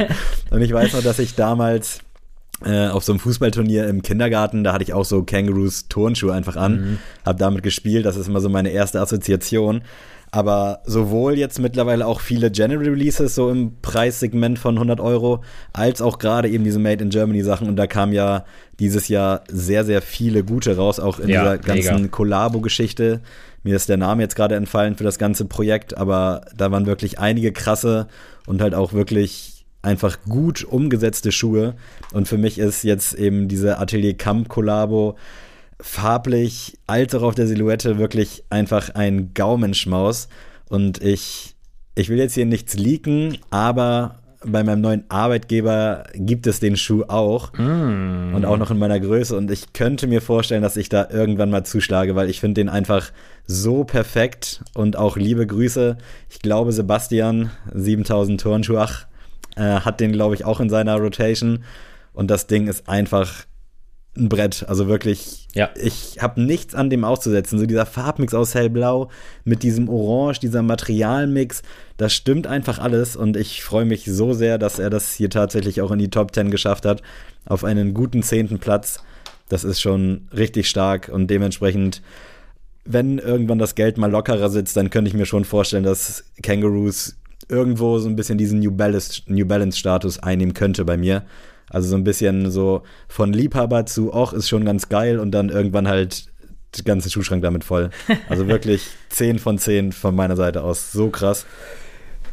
[0.50, 2.00] und ich weiß noch, dass ich damals
[2.64, 6.56] äh, auf so einem Fußballturnier im Kindergarten, da hatte ich auch so Kangaroos Turnschuhe einfach
[6.56, 6.98] an, Mhm.
[7.24, 9.82] habe damit gespielt, das ist immer so meine erste Assoziation.
[10.32, 15.42] Aber sowohl jetzt mittlerweile auch viele General Releases so im Preissegment von 100 Euro,
[15.72, 17.66] als auch gerade eben diese Made in Germany Sachen.
[17.66, 18.44] Und da kam ja
[18.78, 22.12] dieses Jahr sehr, sehr viele gute raus, auch in Ja, dieser ganzen.
[22.12, 23.20] Collabo-Geschichte.
[23.64, 27.18] Mir ist der Name jetzt gerade entfallen für das ganze Projekt, aber da waren wirklich
[27.18, 28.06] einige krasse
[28.46, 31.74] und halt auch wirklich einfach gut umgesetzte Schuhe.
[32.12, 35.16] Und für mich ist jetzt eben diese Atelier Camp Collabo
[35.80, 40.28] farblich als auch auf der Silhouette wirklich einfach ein Gaumenschmaus.
[40.68, 41.56] Und ich,
[41.94, 47.04] ich will jetzt hier nichts leaken, aber bei meinem neuen Arbeitgeber gibt es den Schuh
[47.08, 49.36] auch und auch noch in meiner Größe.
[49.36, 52.68] Und ich könnte mir vorstellen, dass ich da irgendwann mal zuschlage, weil ich finde den
[52.70, 53.12] einfach
[53.46, 55.98] so perfekt und auch liebe Grüße.
[56.30, 59.06] Ich glaube, Sebastian, 7000 Turnschuhach,
[59.56, 61.64] äh, hat den, glaube ich, auch in seiner Rotation.
[62.12, 63.44] Und das Ding ist einfach
[64.16, 64.64] ein Brett.
[64.68, 65.70] Also wirklich, Ja.
[65.80, 67.58] ich habe nichts an dem auszusetzen.
[67.58, 69.08] So dieser Farbmix aus hellblau
[69.44, 71.62] mit diesem Orange, dieser Materialmix,
[71.96, 73.14] das stimmt einfach alles.
[73.16, 76.34] Und ich freue mich so sehr, dass er das hier tatsächlich auch in die Top
[76.34, 77.02] 10 geschafft hat.
[77.46, 79.02] Auf einen guten zehnten Platz.
[79.48, 82.02] Das ist schon richtig stark und dementsprechend,
[82.84, 87.16] wenn irgendwann das Geld mal lockerer sitzt, dann könnte ich mir schon vorstellen, dass Kangaroos
[87.48, 91.24] irgendwo so ein bisschen diesen New Balance, New Balance Status einnehmen könnte bei mir.
[91.68, 95.48] Also so ein bisschen so von Liebhaber zu, auch ist schon ganz geil und dann
[95.48, 96.26] irgendwann halt
[96.76, 97.90] der ganze Schuhschrank damit voll.
[98.28, 100.92] Also wirklich 10 von 10 von meiner Seite aus.
[100.92, 101.46] So krass.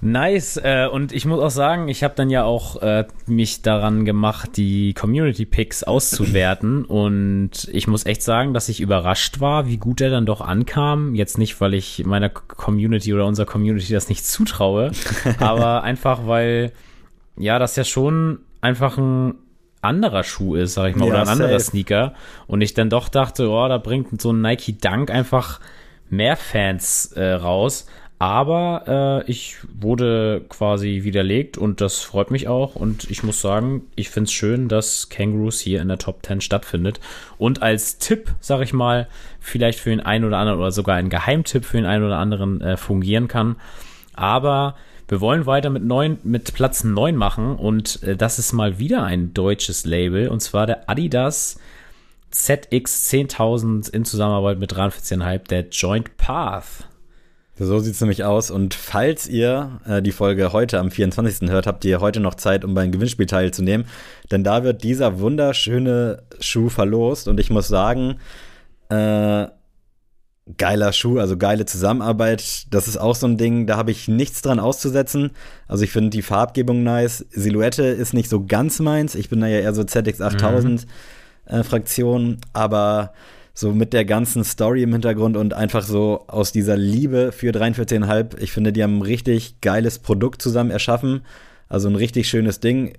[0.02, 0.58] Nice.
[0.58, 4.58] Äh, und ich muss auch sagen, ich habe dann ja auch äh, mich daran gemacht,
[4.58, 6.86] die Community Picks auszuwerten.
[6.86, 11.16] und ich muss echt sagen, dass ich überrascht war, wie gut er dann doch ankam.
[11.16, 14.92] Jetzt nicht, weil ich meiner Community oder unserer Community das nicht zutraue,
[15.40, 16.72] aber einfach, weil
[17.38, 19.36] ja, das ja schon einfach ein
[19.82, 21.44] anderer Schuh ist, sag ich mal, ja, oder ein safe.
[21.44, 22.14] anderer Sneaker.
[22.48, 25.60] Und ich dann doch dachte, oh, da bringt so ein Nike Dunk einfach
[26.10, 27.88] mehr Fans äh, raus.
[28.20, 32.76] Aber äh, ich wurde quasi widerlegt und das freut mich auch.
[32.76, 36.42] Und ich muss sagen, ich finde es schön, dass Kangaroos hier in der Top 10
[36.42, 37.00] stattfindet.
[37.38, 39.08] Und als Tipp, sag ich mal,
[39.40, 42.60] vielleicht für den einen oder anderen oder sogar ein Geheimtipp für den einen oder anderen
[42.62, 43.58] äh, fungieren kann.
[44.14, 44.76] Aber
[45.08, 49.04] wir wollen weiter mit, neun, mit Platz 9 machen und äh, das ist mal wieder
[49.04, 51.60] ein deutsches Label und zwar der Adidas
[52.32, 56.88] ZX 10000 in Zusammenarbeit mit 43,5, der Joint Path.
[57.60, 58.52] So sieht es nämlich aus.
[58.52, 61.50] Und falls ihr äh, die Folge heute am 24.
[61.50, 63.88] hört, habt ihr heute noch Zeit, um beim Gewinnspiel teilzunehmen.
[64.32, 67.28] Denn da wird dieser wunderschöne Schuh verlost.
[67.28, 68.18] Und ich muss sagen,
[68.90, 69.48] äh,
[70.58, 72.68] geiler Schuh, also geile Zusammenarbeit.
[72.74, 75.32] Das ist auch so ein Ding, da habe ich nichts dran auszusetzen.
[75.68, 77.26] Also ich finde die Farbgebung nice.
[77.32, 79.16] Silhouette ist nicht so ganz meins.
[79.16, 80.80] Ich bin da ja eher so ZX8000 mhm.
[81.46, 83.14] äh, Fraktion, aber
[83.58, 88.38] so mit der ganzen Story im Hintergrund und einfach so aus dieser Liebe für 43,5.
[88.38, 91.22] Ich finde, die haben ein richtig geiles Produkt zusammen erschaffen.
[91.68, 92.94] Also ein richtig schönes Ding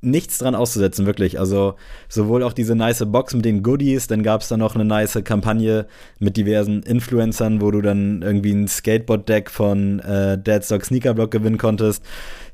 [0.00, 1.38] nichts dran auszusetzen, wirklich.
[1.38, 1.76] Also
[2.08, 5.20] sowohl auch diese nice Box mit den Goodies, dann gab es da noch eine nice
[5.22, 5.86] Kampagne
[6.18, 12.04] mit diversen Influencern, wo du dann irgendwie ein Skateboard-Deck von äh, Deadstock Sneakerblock gewinnen konntest.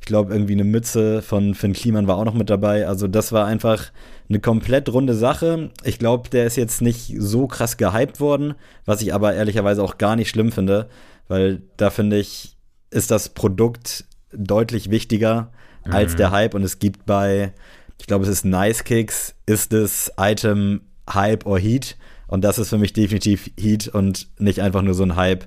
[0.01, 2.87] Ich glaube, irgendwie eine Mütze von Finn Kliman war auch noch mit dabei.
[2.87, 3.91] Also das war einfach
[4.29, 5.71] eine komplett runde Sache.
[5.85, 9.99] Ich glaube, der ist jetzt nicht so krass gehypt worden, was ich aber ehrlicherweise auch
[9.99, 10.89] gar nicht schlimm finde,
[11.29, 12.57] weil da finde ich,
[12.91, 15.51] ist das Produkt deutlich wichtiger
[15.85, 15.93] mhm.
[15.93, 16.55] als der Hype.
[16.55, 17.53] Und es gibt bei,
[17.99, 21.97] ich glaube, es ist Nice Kicks, ist das Item Hype or Heat.
[22.27, 25.47] Und das ist für mich definitiv Heat und nicht einfach nur so ein Hype,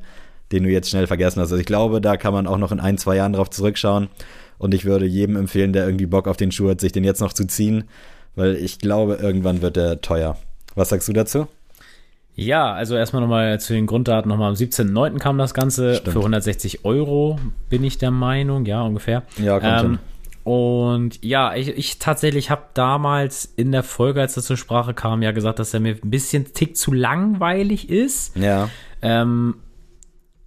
[0.52, 1.52] den du jetzt schnell vergessen hast.
[1.52, 4.10] Also ich glaube, da kann man auch noch in ein, zwei Jahren drauf zurückschauen.
[4.58, 7.22] Und ich würde jedem empfehlen, der irgendwie Bock auf den Schuh hat, sich den jetzt
[7.22, 7.86] noch zu ziehen,
[8.36, 10.38] weil ich glaube, irgendwann wird der teuer.
[10.76, 11.48] Was sagst du dazu?
[12.34, 14.30] Ja, also erstmal nochmal zu den Grunddaten.
[14.30, 15.20] Nochmal am 17.09.
[15.20, 16.14] kam das Ganze Stimmt.
[16.14, 17.40] für 160 Euro,
[17.70, 19.24] bin ich der Meinung, ja, ungefähr.
[19.38, 20.00] Ja, kommt ähm,
[20.44, 25.22] und ja, ich, ich tatsächlich habe damals in der Folge, als das zur Sprache kam,
[25.22, 28.36] ja gesagt, dass er mir ein bisschen tick zu langweilig ist.
[28.36, 28.70] Ja.
[29.04, 29.58] Ähm,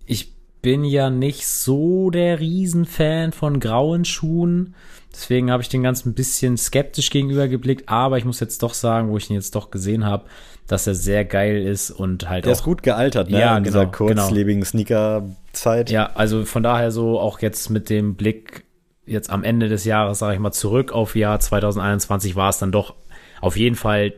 [0.06, 4.74] ich bin ja nicht so der Riesenfan von grauen Schuhen.
[5.14, 7.88] Deswegen habe ich den ganzen ein bisschen skeptisch gegenüber geblickt.
[7.88, 10.24] Aber ich muss jetzt doch sagen, wo ich ihn jetzt doch gesehen habe,
[10.66, 12.56] dass er sehr geil ist und halt der auch.
[12.56, 13.38] ist gut gealtert, ne?
[13.38, 14.70] Ja, In genau, dieser kurzlebigen genau.
[14.70, 15.90] Sneaker-Zeit.
[15.90, 18.64] Ja, also von daher so auch jetzt mit dem Blick
[19.06, 22.72] jetzt am Ende des Jahres, sage ich mal, zurück auf Jahr 2021 war es dann
[22.72, 22.94] doch
[23.40, 24.14] auf jeden Fall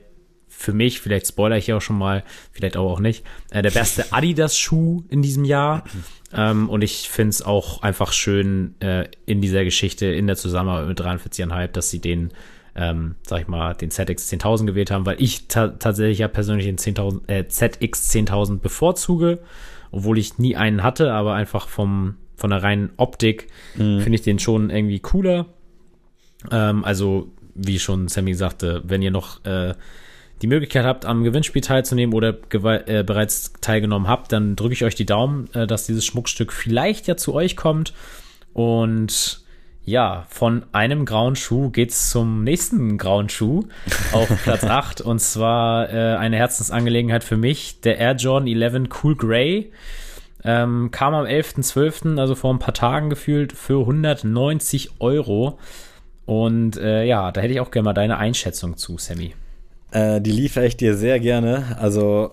[0.58, 3.70] für mich, vielleicht spoiler ich hier auch schon mal, vielleicht aber auch nicht, äh, der
[3.70, 5.84] beste Adidas-Schuh in diesem Jahr.
[6.32, 10.88] Ähm, und ich finde es auch einfach schön äh, in dieser Geschichte, in der Zusammenarbeit
[10.88, 12.30] mit 43,5, dass sie den,
[12.74, 16.66] ähm, sag ich mal, den ZX 10.000 gewählt haben, weil ich ta tatsächlich ja persönlich
[16.66, 19.40] den 10.000, äh, ZX 10.000 bevorzuge,
[19.90, 24.00] obwohl ich nie einen hatte, aber einfach vom von der reinen Optik mhm.
[24.00, 25.46] finde ich den schon irgendwie cooler.
[26.50, 29.74] Ähm, also, wie schon Sammy sagte, wenn ihr noch äh,
[30.42, 34.94] die Möglichkeit habt, am Gewinnspiel teilzunehmen oder äh, bereits teilgenommen habt, dann drücke ich euch
[34.94, 37.94] die Daumen, äh, dass dieses Schmuckstück vielleicht ja zu euch kommt.
[38.52, 39.40] Und
[39.84, 43.64] ja, von einem grauen Schuh geht's zum nächsten grauen Schuh
[44.12, 45.00] auf Platz 8.
[45.00, 49.72] Und zwar äh, eine Herzensangelegenheit für mich, der Air Jordan 11 Cool Grey.
[50.44, 55.58] Ähm, kam am 11.12., also vor ein paar Tagen gefühlt, für 190 Euro.
[56.24, 59.34] Und äh, ja, da hätte ich auch gerne mal deine Einschätzung zu, Sammy.
[59.90, 61.76] Äh, die liefere ich dir sehr gerne.
[61.78, 62.32] Also,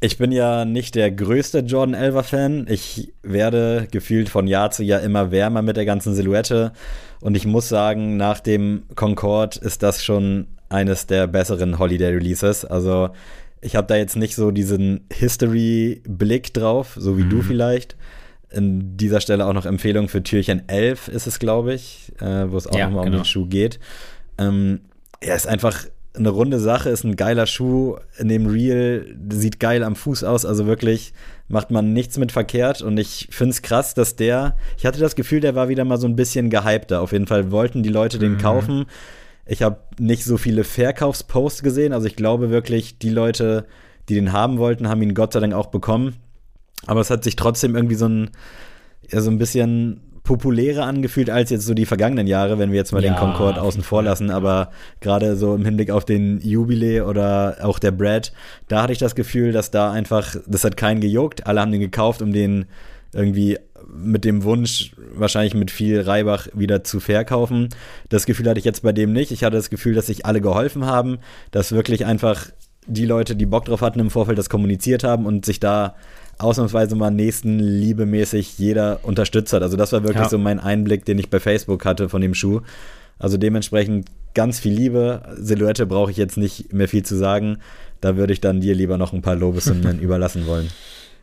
[0.00, 2.66] ich bin ja nicht der größte Jordan Elver Fan.
[2.68, 6.72] Ich werde gefühlt von Jahr zu Jahr immer wärmer mit der ganzen Silhouette.
[7.20, 12.64] Und ich muss sagen, nach dem Concorde ist das schon eines der besseren Holiday Releases.
[12.64, 13.10] Also,
[13.60, 17.30] ich habe da jetzt nicht so diesen History-Blick drauf, so wie mhm.
[17.30, 17.96] du vielleicht.
[18.50, 22.56] In dieser Stelle auch noch Empfehlung für Türchen 11 ist es, glaube ich, äh, wo
[22.56, 23.16] es auch ja, nochmal genau.
[23.16, 23.80] um den Schuh geht.
[24.38, 24.80] Ähm,
[25.20, 25.86] er ist einfach
[26.16, 30.44] eine runde Sache, ist ein geiler Schuh in dem Reel, sieht geil am Fuß aus,
[30.44, 31.12] also wirklich
[31.48, 35.16] macht man nichts mit verkehrt und ich finde es krass, dass der, ich hatte das
[35.16, 37.02] Gefühl, der war wieder mal so ein bisschen gehypter.
[37.02, 38.38] Auf jeden Fall wollten die Leute den mhm.
[38.38, 38.86] kaufen.
[39.44, 43.66] Ich habe nicht so viele Verkaufsposts gesehen, also ich glaube wirklich, die Leute,
[44.08, 46.16] die den haben wollten, haben ihn Gott sei Dank auch bekommen.
[46.86, 48.30] Aber es hat sich trotzdem irgendwie so ein,
[49.10, 52.92] ja, so ein bisschen populärer angefühlt als jetzt so die vergangenen Jahre, wenn wir jetzt
[52.92, 54.30] mal ja, den Concorde außen vor lassen.
[54.30, 58.32] Aber gerade so im Hinblick auf den Jubilee oder auch der Brad,
[58.68, 61.46] da hatte ich das Gefühl, dass da einfach, das hat keinen gejuckt.
[61.46, 62.64] Alle haben den gekauft, um den
[63.12, 63.58] irgendwie
[63.94, 67.68] mit dem Wunsch, wahrscheinlich mit viel Reibach wieder zu verkaufen.
[68.08, 69.30] Das Gefühl hatte ich jetzt bei dem nicht.
[69.30, 71.18] Ich hatte das Gefühl, dass sich alle geholfen haben,
[71.50, 72.48] dass wirklich einfach
[72.86, 75.94] die Leute, die Bock drauf hatten, im Vorfeld das kommuniziert haben und sich da
[76.38, 79.62] ausnahmsweise mal nächsten liebemäßig jeder unterstützt hat.
[79.62, 80.28] Also das war wirklich ja.
[80.28, 82.60] so mein Einblick, den ich bei Facebook hatte von dem Schuh.
[83.18, 85.22] Also dementsprechend ganz viel Liebe.
[85.36, 87.58] Silhouette brauche ich jetzt nicht mehr viel zu sagen.
[88.00, 90.68] Da würde ich dann dir lieber noch ein paar Lobeshymnen überlassen wollen.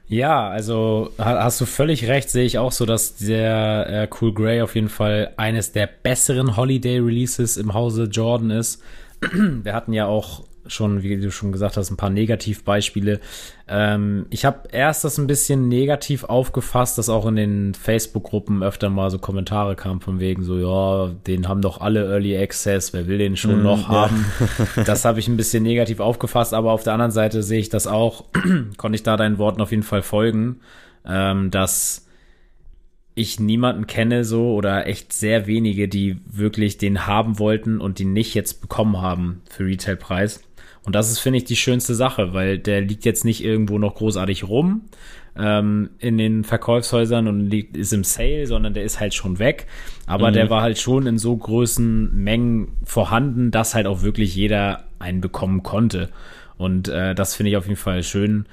[0.08, 4.62] Ja, also hast du völlig recht, sehe ich auch so, dass der äh, Cool Grey
[4.62, 8.82] auf jeden Fall eines der besseren Holiday Releases im Hause Jordan ist.
[9.32, 13.20] Wir hatten ja auch schon, wie du schon gesagt hast, ein paar Negativbeispiele.
[13.68, 18.90] Ähm, ich habe erst das ein bisschen negativ aufgefasst, dass auch in den Facebook-Gruppen öfter
[18.90, 23.08] mal so Kommentare kamen von wegen so, ja, den haben doch alle Early Access, wer
[23.08, 23.88] will den schon mm, noch ja.
[23.90, 24.26] haben?
[24.86, 27.88] das habe ich ein bisschen negativ aufgefasst, aber auf der anderen Seite sehe ich das
[27.88, 28.26] auch,
[28.78, 30.62] konnte ich da deinen Worten auf jeden Fall folgen,
[31.06, 32.08] ähm, dass
[33.14, 38.06] ich niemanden kenne so oder echt sehr wenige, die wirklich den haben wollten und die
[38.06, 40.42] nicht jetzt bekommen haben für Retailpreis.
[40.84, 43.96] Und das ist, finde ich, die schönste Sache, weil der liegt jetzt nicht irgendwo noch
[43.96, 44.82] großartig rum
[45.36, 49.68] ähm, in den Verkaufshäusern und liegt, ist im Sale, sondern der ist halt schon weg.
[50.06, 50.34] Aber mhm.
[50.34, 55.22] der war halt schon in so großen Mengen vorhanden, dass halt auch wirklich jeder einen
[55.22, 56.10] bekommen konnte.
[56.58, 58.46] Und äh, das finde ich auf jeden Fall schön.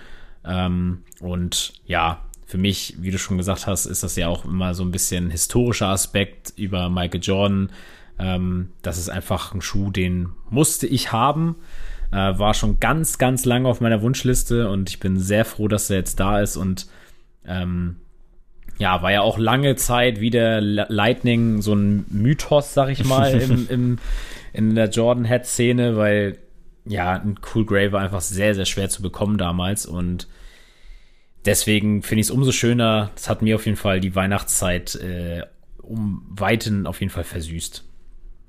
[0.45, 4.73] Ähm, und ja, für mich, wie du schon gesagt hast, ist das ja auch immer
[4.75, 7.71] so ein bisschen historischer Aspekt über Michael Jordan.
[8.19, 11.57] Ähm, das ist einfach ein Schuh, den musste ich haben.
[12.11, 15.91] Äh, war schon ganz, ganz lange auf meiner Wunschliste und ich bin sehr froh, dass
[15.91, 16.87] er jetzt da ist und
[17.47, 17.97] ähm,
[18.79, 23.33] ja, war ja auch lange Zeit wie der Lightning so ein Mythos, sag ich mal,
[23.35, 23.99] im, im,
[24.53, 26.39] in der Jordan-Head-Szene, weil
[26.87, 30.29] ja, ein Cool Grey war einfach sehr, sehr schwer zu bekommen damals und
[31.45, 33.11] deswegen finde ich es umso schöner.
[33.15, 35.43] Das hat mir auf jeden Fall die Weihnachtszeit äh,
[35.83, 37.85] um Weiten auf jeden Fall versüßt.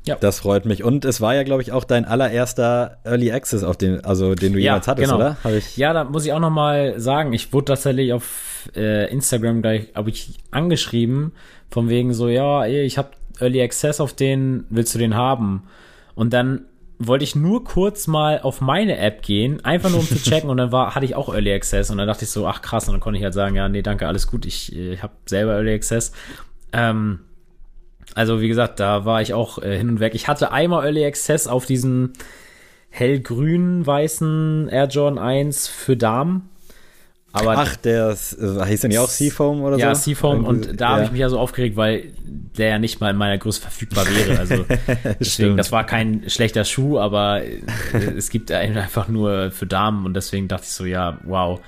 [0.09, 0.17] Ja.
[0.19, 0.83] Das freut mich.
[0.83, 4.53] Und es war ja, glaube ich, auch dein allererster Early Access, auf den, also den
[4.53, 5.15] du ja, jemals hattest, genau.
[5.17, 5.37] oder?
[5.55, 9.61] Ich ja, da muss ich auch noch mal sagen, ich wurde tatsächlich auf äh, Instagram
[9.61, 11.33] gleich, habe ich angeschrieben,
[11.69, 15.63] von wegen so, ja, ich habe Early Access auf den, willst du den haben?
[16.15, 16.65] Und dann
[16.97, 20.57] wollte ich nur kurz mal auf meine App gehen, einfach nur um zu checken und
[20.57, 22.93] dann war, hatte ich auch Early Access und dann dachte ich so, ach krass, und
[22.93, 25.53] dann konnte ich halt sagen, ja, nee, danke, alles gut, ich, ich äh, habe selber
[25.53, 26.11] Early Access.
[26.73, 27.19] Ähm,
[28.19, 30.13] also wie gesagt, da war ich auch äh, hin und weg.
[30.13, 32.11] Ich hatte einmal Early Access auf diesen
[32.89, 36.49] hellgrün weißen Air Jordan 1 für Damen.
[37.31, 39.89] Aber Ach, der äh, hieß denn ja auch Seafoam oder ja, so?
[39.89, 40.43] Ja, Seafoam.
[40.43, 40.91] Und da ja.
[40.95, 44.05] habe ich mich ja so aufgeregt, weil der ja nicht mal in meiner Größe verfügbar
[44.05, 44.37] wäre.
[44.37, 44.65] Also
[45.21, 47.61] deswegen, das war kein schlechter Schuh, aber äh,
[48.17, 51.61] es gibt einfach nur für Damen und deswegen dachte ich so, ja, wow.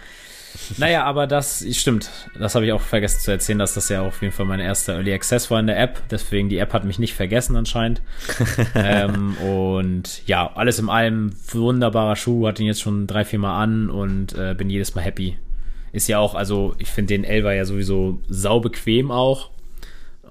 [0.78, 2.10] Naja, aber das stimmt.
[2.38, 4.94] Das habe ich auch vergessen zu erzählen, dass das ja auf jeden Fall mein erster
[4.94, 6.02] Early Access war in der App.
[6.10, 8.02] Deswegen, die App hat mich nicht vergessen anscheinend.
[8.76, 12.48] ähm, und ja, alles in allem wunderbarer Schuh.
[12.48, 15.38] Hatte ihn jetzt schon drei, vier Mal an und äh, bin jedes Mal happy.
[15.92, 19.50] Ist ja auch, also ich finde den Elva ja sowieso saubequem auch.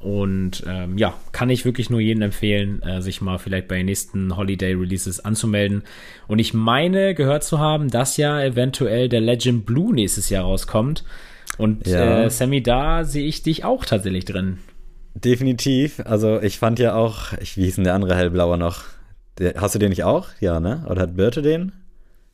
[0.00, 3.86] Und ähm, ja, kann ich wirklich nur jedem empfehlen, äh, sich mal vielleicht bei den
[3.86, 5.82] nächsten Holiday Releases anzumelden.
[6.26, 11.04] Und ich meine, gehört zu haben, dass ja eventuell der Legend Blue nächstes Jahr rauskommt.
[11.58, 12.22] Und ja.
[12.22, 14.58] äh, Sammy, da sehe ich dich auch tatsächlich drin.
[15.14, 16.00] Definitiv.
[16.06, 18.84] Also ich fand ja auch, ich, wie hieß denn der andere Hellblauer noch?
[19.38, 20.28] Der, hast du den nicht auch?
[20.40, 20.82] Ja, ne?
[20.88, 21.72] Oder hat Birte den?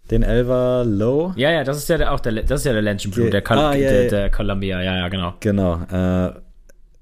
[0.08, 1.32] Den Elva Low?
[1.34, 3.42] Ja, ja, das ist ja der, auch der, das ist ja der Legend Blue, der,
[3.42, 5.34] Col ah, ja, der, der Columbia, ja, ja, genau.
[5.40, 5.82] Genau.
[5.90, 6.32] Äh,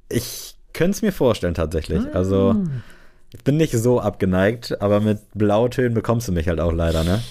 [0.08, 2.00] ich könnte es mir vorstellen tatsächlich.
[2.00, 2.16] Ah.
[2.16, 2.56] Also
[3.32, 7.22] ich bin nicht so abgeneigt, aber mit Blautönen bekommst du mich halt auch leider, ne?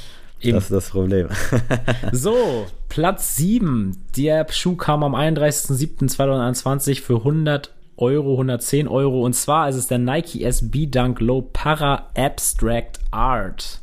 [0.41, 0.56] Eben.
[0.56, 1.29] Das ist das Problem.
[2.12, 3.95] so, Platz 7.
[4.17, 9.23] Der Schuh kam am 31.07.2021 für 100 Euro, 110 Euro.
[9.23, 13.79] Und zwar ist es der Nike SB Dunk Low Para Abstract Art.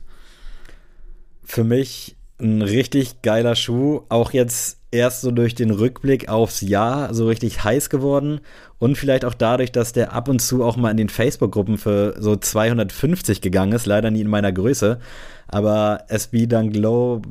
[1.42, 4.02] Für mich ein richtig geiler Schuh.
[4.10, 8.40] Auch jetzt erst so durch den Rückblick aufs Jahr so richtig heiß geworden
[8.78, 12.16] und vielleicht auch dadurch, dass der ab und zu auch mal in den Facebook-Gruppen für
[12.18, 14.98] so 250 gegangen ist, leider nie in meiner Größe.
[15.46, 17.22] Aber SB Dunk Low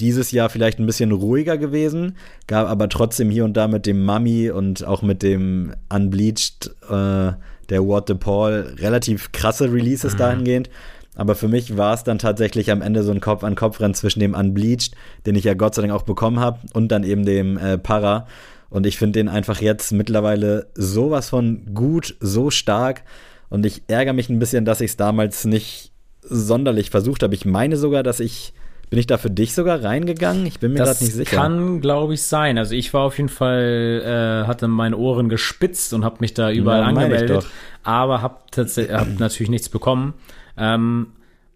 [0.00, 4.04] dieses Jahr vielleicht ein bisschen ruhiger gewesen, gab aber trotzdem hier und da mit dem
[4.04, 7.32] Mummy und auch mit dem Unbleached, äh,
[7.68, 10.18] der What the Paul, relativ krasse Releases mhm.
[10.18, 10.70] dahingehend.
[11.16, 14.94] Aber für mich war es dann tatsächlich am Ende so ein Kopf-an-Kopf-Rennen zwischen dem Unbleached,
[15.24, 18.26] den ich ja Gott sei Dank auch bekommen habe, und dann eben dem äh, Para.
[18.68, 23.02] Und ich finde den einfach jetzt mittlerweile sowas von gut, so stark.
[23.48, 27.34] Und ich ärgere mich ein bisschen, dass ich es damals nicht sonderlich versucht habe.
[27.34, 28.52] Ich meine sogar, dass ich
[28.88, 30.46] bin ich da für dich sogar reingegangen?
[30.46, 31.24] Ich bin mir gerade nicht sicher.
[31.24, 32.56] Das kann, glaube ich, sein.
[32.56, 34.02] Also ich war auf jeden Fall,
[34.44, 37.46] äh, hatte meine Ohren gespitzt und habe mich da überall ja, angemeldet,
[37.82, 40.14] aber habe hab natürlich nichts bekommen.
[40.56, 41.08] Ähm,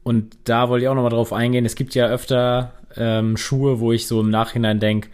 [0.03, 1.65] und da wollte ich auch noch mal drauf eingehen.
[1.65, 5.09] Es gibt ja öfter ähm, Schuhe, wo ich so im Nachhinein denke,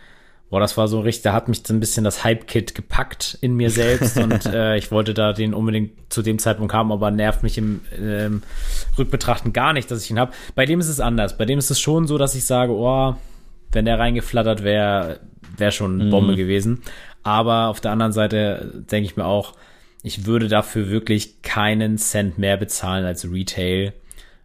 [0.48, 3.54] boah, das war so richtig, da hat mich so ein bisschen das Hype-Kit gepackt in
[3.54, 7.42] mir selbst und äh, ich wollte da den unbedingt zu dem Zeitpunkt haben, aber nervt
[7.42, 8.42] mich im ähm,
[8.96, 10.32] Rückbetrachten gar nicht, dass ich ihn habe.
[10.54, 11.36] Bei dem ist es anders.
[11.36, 13.16] Bei dem ist es schon so, dass ich sage, oh,
[13.72, 15.20] wenn der reingeflattert wäre,
[15.56, 16.36] wäre schon eine Bombe mhm.
[16.36, 16.82] gewesen.
[17.22, 19.54] Aber auf der anderen Seite denke ich mir auch,
[20.06, 23.92] ich würde dafür wirklich keinen Cent mehr bezahlen als Retail.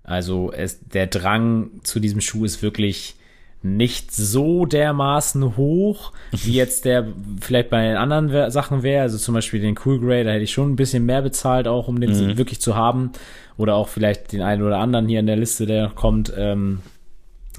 [0.03, 3.13] Also es, der Drang zu diesem Schuh ist wirklich
[3.61, 9.03] nicht so dermaßen hoch, wie jetzt der vielleicht bei den anderen Sachen wäre.
[9.03, 11.87] Also zum Beispiel den Cool Grey, da hätte ich schon ein bisschen mehr bezahlt, auch
[11.87, 12.37] um den mhm.
[12.39, 13.11] wirklich zu haben.
[13.55, 16.79] Oder auch vielleicht den einen oder anderen hier in der Liste, der kommt, ähm,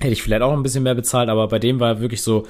[0.00, 1.28] hätte ich vielleicht auch ein bisschen mehr bezahlt.
[1.28, 2.48] Aber bei dem war wirklich so,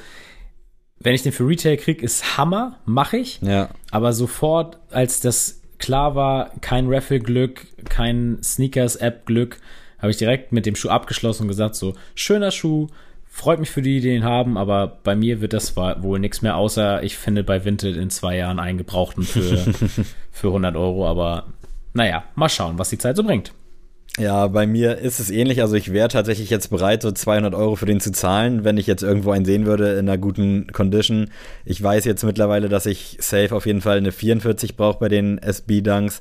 [1.03, 3.41] wenn ich den für Retail krieg, ist Hammer, mache ich.
[3.43, 3.71] Ja.
[3.91, 9.59] Aber sofort, als das klar war, kein Raffle-Glück, kein Sneakers-App-Glück,
[9.99, 12.89] habe ich direkt mit dem Schuh abgeschlossen und gesagt, so, schöner Schuh,
[13.27, 16.57] freut mich für die, die den haben, aber bei mir wird das wohl nichts mehr,
[16.57, 19.57] außer ich finde bei Vinted in zwei Jahren einen gebrauchten für,
[20.31, 21.47] für 100 Euro, aber
[21.95, 23.53] naja, mal schauen, was die Zeit so bringt.
[24.19, 25.63] Ja, bei mir ist es ähnlich.
[25.63, 28.87] Also ich wäre tatsächlich jetzt bereit, so 200 Euro für den zu zahlen, wenn ich
[28.87, 31.31] jetzt irgendwo einen sehen würde in einer guten Condition.
[31.65, 35.39] Ich weiß jetzt mittlerweile, dass ich safe auf jeden Fall eine 44 brauche bei den
[35.39, 36.21] SB-Dunks.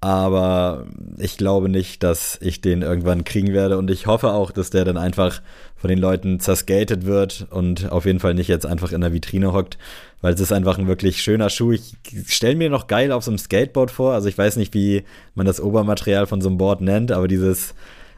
[0.00, 0.86] Aber
[1.18, 3.78] ich glaube nicht, dass ich den irgendwann kriegen werde.
[3.78, 5.42] Und ich hoffe auch, dass der dann einfach
[5.76, 9.52] von den Leuten zerskatet wird und auf jeden Fall nicht jetzt einfach in der Vitrine
[9.52, 9.76] hockt,
[10.20, 11.72] weil es ist einfach ein wirklich schöner Schuh.
[11.72, 11.96] Ich
[12.28, 14.12] stelle mir noch geil auf so einem Skateboard vor.
[14.14, 17.74] Also ich weiß nicht, wie man das Obermaterial von so einem Board nennt, aber dieses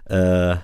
[0.07, 0.57] äh,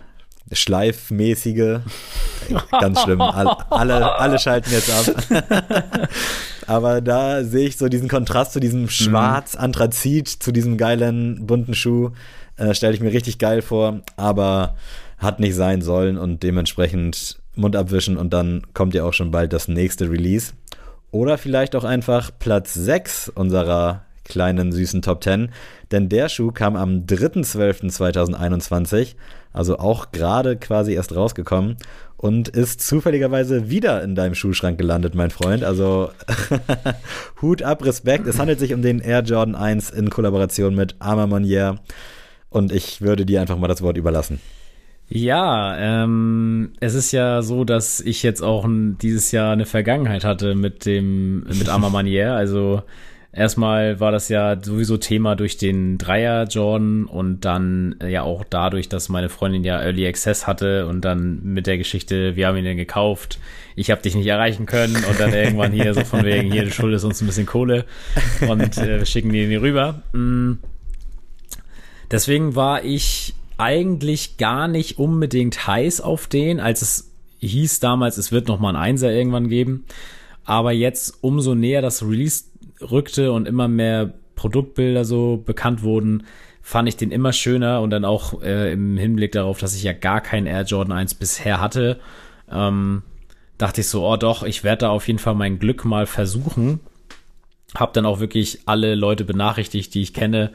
[0.53, 1.81] schleifmäßige,
[2.71, 3.21] ganz schlimm.
[3.21, 5.15] Alle, alle, alle schalten jetzt ab.
[6.67, 8.91] Aber da sehe ich so diesen Kontrast zu diesem mhm.
[8.91, 12.11] Schwarz-Anthrazit, zu diesem geilen bunten Schuh.
[12.57, 14.77] Äh, Stelle ich mir richtig geil vor, aber
[15.19, 19.53] hat nicht sein sollen und dementsprechend Mund abwischen und dann kommt ja auch schon bald
[19.53, 20.53] das nächste Release.
[21.11, 25.51] Oder vielleicht auch einfach Platz 6 unserer kleinen süßen Top 10,
[25.93, 29.15] denn der Schuh kam am 3.12.2021,
[29.53, 31.77] also auch gerade quasi erst rausgekommen
[32.17, 35.65] und ist zufälligerweise wieder in deinem Schuhschrank gelandet, mein Freund.
[35.65, 36.11] Also
[37.43, 38.27] Hut ab, Respekt.
[38.27, 41.77] Es handelt sich um den Air Jordan 1 in Kollaboration mit Arma Monier
[42.49, 44.41] und ich würde dir einfach mal das Wort überlassen.
[45.09, 50.25] Ja, ähm, es ist ja so, dass ich jetzt auch ein, dieses Jahr eine Vergangenheit
[50.25, 52.33] hatte mit dem mit Arma Manier.
[52.33, 52.83] Also
[53.37, 58.45] Erstmal war das ja sowieso Thema durch den Dreier Jordan und dann äh, ja auch
[58.49, 62.57] dadurch, dass meine Freundin ja Early Access hatte und dann mit der Geschichte, wir haben
[62.57, 63.39] ihn dann gekauft,
[63.75, 66.71] ich habe dich nicht erreichen können und dann irgendwann hier so von wegen, hier, du
[66.71, 67.85] schuldest uns ein bisschen Kohle
[68.49, 70.01] und äh, schicken die nie rüber.
[70.15, 70.59] Mhm.
[72.11, 78.33] Deswegen war ich eigentlich gar nicht unbedingt heiß auf den, als es hieß damals, es
[78.33, 79.85] wird noch mal ein Einser irgendwann geben.
[80.47, 82.45] Aber jetzt umso näher das Release
[82.81, 86.25] rückte und immer mehr Produktbilder so bekannt wurden,
[86.63, 89.93] fand ich den immer schöner und dann auch äh, im Hinblick darauf, dass ich ja
[89.93, 92.01] gar keinen Air Jordan 1 bisher hatte,
[92.51, 93.03] ähm,
[93.59, 96.81] dachte ich so, oh doch, ich werde da auf jeden Fall mein Glück mal versuchen.
[97.75, 100.53] Hab dann auch wirklich alle Leute benachrichtigt, die ich kenne,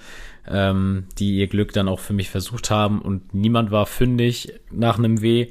[0.48, 4.98] ähm, die ihr Glück dann auch für mich versucht haben und niemand war fündig nach
[4.98, 5.48] einem W.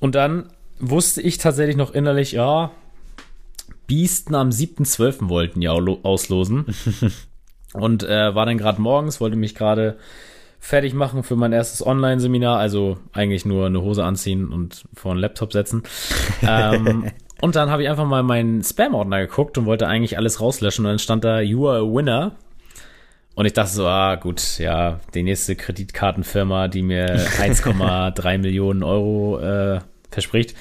[0.00, 0.48] Und dann
[0.78, 2.70] wusste ich tatsächlich noch innerlich, ja,
[3.86, 5.28] Biesten am 7.12.
[5.28, 6.66] wollten ja auslosen.
[7.72, 9.96] und äh, war dann gerade morgens, wollte mich gerade
[10.58, 15.20] fertig machen für mein erstes Online-Seminar, also eigentlich nur eine Hose anziehen und vor einen
[15.20, 15.82] Laptop setzen.
[16.42, 17.10] ähm,
[17.40, 20.92] und dann habe ich einfach mal meinen Spam-Ordner geguckt und wollte eigentlich alles rauslöschen und
[20.92, 22.32] dann stand da, you are a winner.
[23.34, 29.38] Und ich dachte so, ah gut, ja, die nächste Kreditkartenfirma, die mir 1,3 Millionen Euro
[29.38, 29.80] äh,
[30.10, 30.56] verspricht.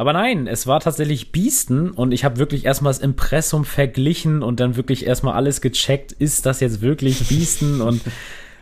[0.00, 4.58] Aber nein, es war tatsächlich Biesten und ich habe wirklich erstmal das Impressum verglichen und
[4.58, 8.00] dann wirklich erstmal alles gecheckt, ist das jetzt wirklich Biesten und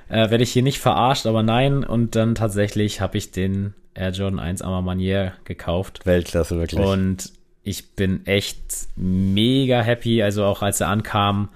[0.09, 1.85] äh, werde ich hier nicht verarscht, aber nein.
[1.85, 6.05] Und dann tatsächlich habe ich den Air Jordan 1 Arma Manier gekauft.
[6.05, 6.85] Weltklasse, wirklich.
[6.85, 7.33] Und
[7.63, 10.21] ich bin echt mega happy.
[10.25, 11.51] Also auch als er ankam,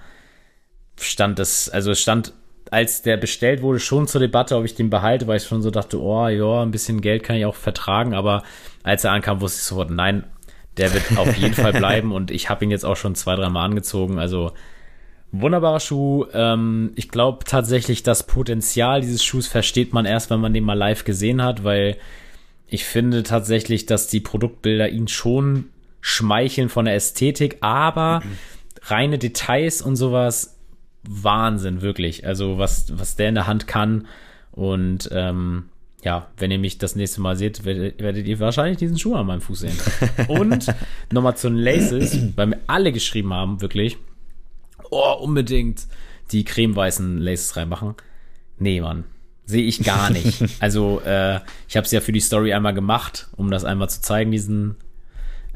[0.97, 2.31] stand das, also es stand,
[2.73, 5.69] als der bestellt wurde, schon zur Debatte, ob ich den behalte, weil ich schon so
[5.69, 8.15] dachte, oh ja, ein bisschen Geld kann ich auch vertragen.
[8.15, 8.41] Aber
[8.81, 10.23] als er ankam, wusste ich sofort, nein,
[10.77, 12.11] der wird auf jeden Fall bleiben.
[12.11, 14.17] Und ich habe ihn jetzt auch schon zwei, dreimal angezogen.
[14.17, 14.53] Also
[15.31, 16.25] Wunderbarer Schuh.
[16.33, 20.77] Ähm, ich glaube tatsächlich, das Potenzial dieses Schuhs versteht man erst, wenn man den mal
[20.77, 21.97] live gesehen hat, weil
[22.67, 25.65] ich finde tatsächlich, dass die Produktbilder ihn schon
[26.01, 28.37] schmeicheln von der Ästhetik, aber mhm.
[28.83, 30.52] reine Details und sowas,
[31.03, 32.25] Wahnsinn, wirklich.
[32.25, 34.07] Also was, was der in der Hand kann.
[34.51, 35.65] Und ähm,
[36.03, 39.25] ja, wenn ihr mich das nächste Mal seht, werdet, werdet ihr wahrscheinlich diesen Schuh an
[39.25, 39.77] meinem Fuß sehen.
[40.27, 40.67] und
[41.11, 43.97] nochmal zu den Laces, weil mir alle geschrieben haben, wirklich
[44.89, 45.87] oh, unbedingt
[46.31, 47.95] die cremeweißen Laces reinmachen.
[48.59, 49.05] Nee, Mann.
[49.45, 50.41] Sehe ich gar nicht.
[50.59, 54.01] also, äh, ich habe es ja für die Story einmal gemacht, um das einmal zu
[54.01, 54.77] zeigen, diesen,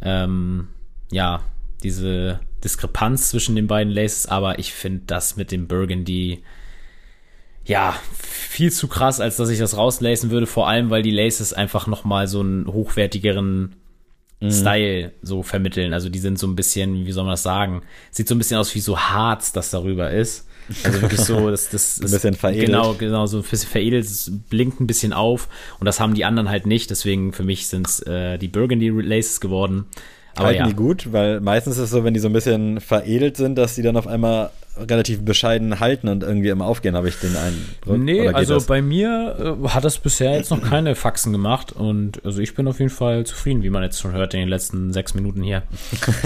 [0.01, 0.67] ähm,
[1.09, 1.41] ja,
[1.83, 6.43] diese Diskrepanz zwischen den beiden Laces, aber ich finde das mit dem Burgundy,
[7.65, 11.53] ja, viel zu krass, als dass ich das rauslacen würde, vor allem, weil die Laces
[11.53, 13.75] einfach nochmal so einen hochwertigeren
[14.39, 14.51] mhm.
[14.51, 15.93] Style so vermitteln.
[15.93, 17.81] Also die sind so ein bisschen, wie soll man das sagen?
[18.11, 20.47] Sieht so ein bisschen aus wie so Harz, das darüber ist.
[20.83, 22.67] Also wirklich so, das, das, das ein bisschen veredelt.
[22.67, 25.47] Genau, genau, so ein bisschen veredelt, es blinkt ein bisschen auf
[25.79, 26.89] und das haben die anderen halt nicht.
[26.89, 29.85] Deswegen für mich sind es äh, die Burgundy Laces geworden.
[30.38, 30.67] Aber halten ja.
[30.67, 33.75] die gut, weil meistens ist es so, wenn die so ein bisschen veredelt sind, dass
[33.75, 37.97] die dann auf einmal relativ bescheiden halten und irgendwie immer aufgehen, habe ich den Eindruck.
[37.97, 38.65] Nee, also das?
[38.65, 42.67] bei mir äh, hat das bisher jetzt noch keine Faxen gemacht und also ich bin
[42.67, 45.63] auf jeden Fall zufrieden, wie man jetzt schon hört in den letzten sechs Minuten hier.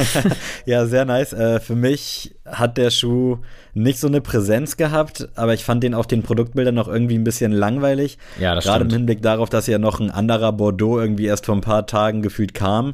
[0.65, 1.33] ja, sehr nice.
[1.33, 3.37] Äh, für mich hat der Schuh
[3.73, 7.23] nicht so eine Präsenz gehabt, aber ich fand den auf den Produktbildern noch irgendwie ein
[7.23, 8.17] bisschen langweilig.
[8.39, 8.91] Ja, das Gerade stimmt.
[8.91, 12.21] im Hinblick darauf, dass ja noch ein anderer Bordeaux irgendwie erst vor ein paar Tagen
[12.21, 12.93] gefühlt kam.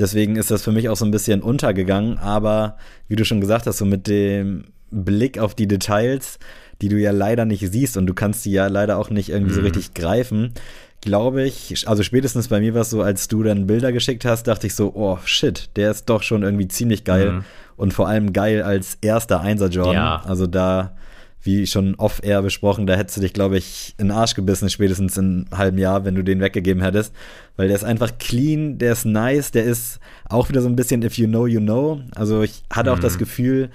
[0.00, 2.18] Deswegen ist das für mich auch so ein bisschen untergegangen.
[2.18, 2.76] Aber
[3.06, 6.38] wie du schon gesagt hast, so mit dem Blick auf die Details,
[6.80, 9.52] die du ja leider nicht siehst und du kannst die ja leider auch nicht irgendwie
[9.52, 9.56] mhm.
[9.56, 10.54] so richtig greifen,
[11.00, 14.44] glaube ich, also spätestens bei mir war es so, als du dann Bilder geschickt hast,
[14.44, 17.44] dachte ich so, oh shit, der ist doch schon irgendwie ziemlich geil mhm.
[17.76, 19.94] und vor allem geil als erster Einser Jordan.
[19.94, 20.22] Ja.
[20.26, 20.94] Also da
[21.42, 25.16] wie schon off-air besprochen, da hättest du dich, glaube ich, in den Arsch gebissen, spätestens
[25.16, 27.14] in einem halben Jahr, wenn du den weggegeben hättest.
[27.56, 31.02] Weil der ist einfach clean, der ist nice, der ist auch wieder so ein bisschen
[31.02, 32.00] if you know, you know.
[32.14, 32.96] Also ich hatte mhm.
[32.96, 33.18] auch das mhm.
[33.18, 33.70] Gefühl,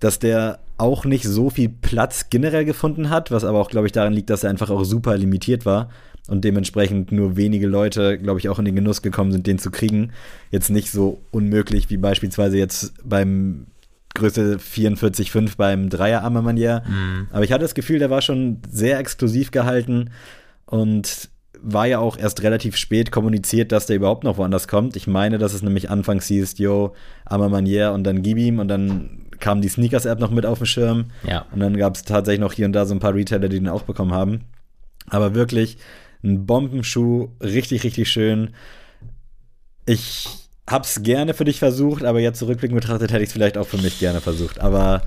[0.00, 3.92] dass der auch nicht so viel Platz generell gefunden hat, was aber auch, glaube ich,
[3.92, 5.90] daran liegt, dass er einfach auch super limitiert war
[6.26, 9.70] und dementsprechend nur wenige Leute, glaube ich, auch in den Genuss gekommen sind, den zu
[9.70, 10.10] kriegen.
[10.50, 13.66] Jetzt nicht so unmöglich wie beispielsweise jetzt beim
[14.14, 16.82] Größe 44,5 beim Dreier Armamanier.
[16.86, 17.28] Mhm.
[17.30, 20.10] Aber ich hatte das Gefühl, der war schon sehr exklusiv gehalten
[20.66, 21.28] und
[21.60, 24.96] war ja auch erst relativ spät kommuniziert, dass der überhaupt noch woanders kommt.
[24.96, 26.94] Ich meine, dass es nämlich anfangs hieß, yo,
[27.24, 31.06] Armamanier und dann gib ihm und dann kam die Sneakers-App noch mit auf den Schirm.
[31.26, 31.46] Ja.
[31.52, 33.68] Und dann gab es tatsächlich noch hier und da so ein paar Retailer, die den
[33.68, 34.42] auch bekommen haben.
[35.08, 35.78] Aber wirklich
[36.22, 38.50] ein Bombenschuh, richtig, richtig schön.
[39.86, 43.66] Ich hab's gerne für dich versucht, aber jetzt zurückblickend betrachtet hätte ich es vielleicht auch
[43.66, 44.60] für mich gerne versucht.
[44.60, 45.02] Aber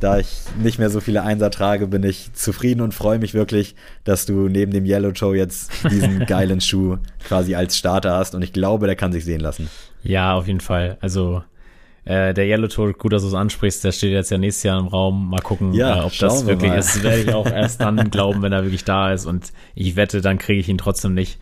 [0.00, 0.28] da ich
[0.60, 4.48] nicht mehr so viele Einser trage, bin ich zufrieden und freue mich wirklich, dass du
[4.48, 8.86] neben dem Yellow Joe jetzt diesen geilen Schuh quasi als Starter hast und ich glaube,
[8.86, 9.70] der kann sich sehen lassen.
[10.02, 10.98] Ja, auf jeden Fall.
[11.00, 11.42] Also
[12.04, 14.78] äh, der Yellow Toe, gut, dass du es ansprichst, der steht jetzt ja nächstes Jahr
[14.78, 15.30] im Raum.
[15.30, 16.78] Mal gucken, ja, äh, ob das wirklich mal.
[16.78, 17.02] ist.
[17.02, 19.26] Werde ich auch erst dann glauben, wenn er wirklich da ist.
[19.26, 21.38] Und ich wette, dann kriege ich ihn trotzdem nicht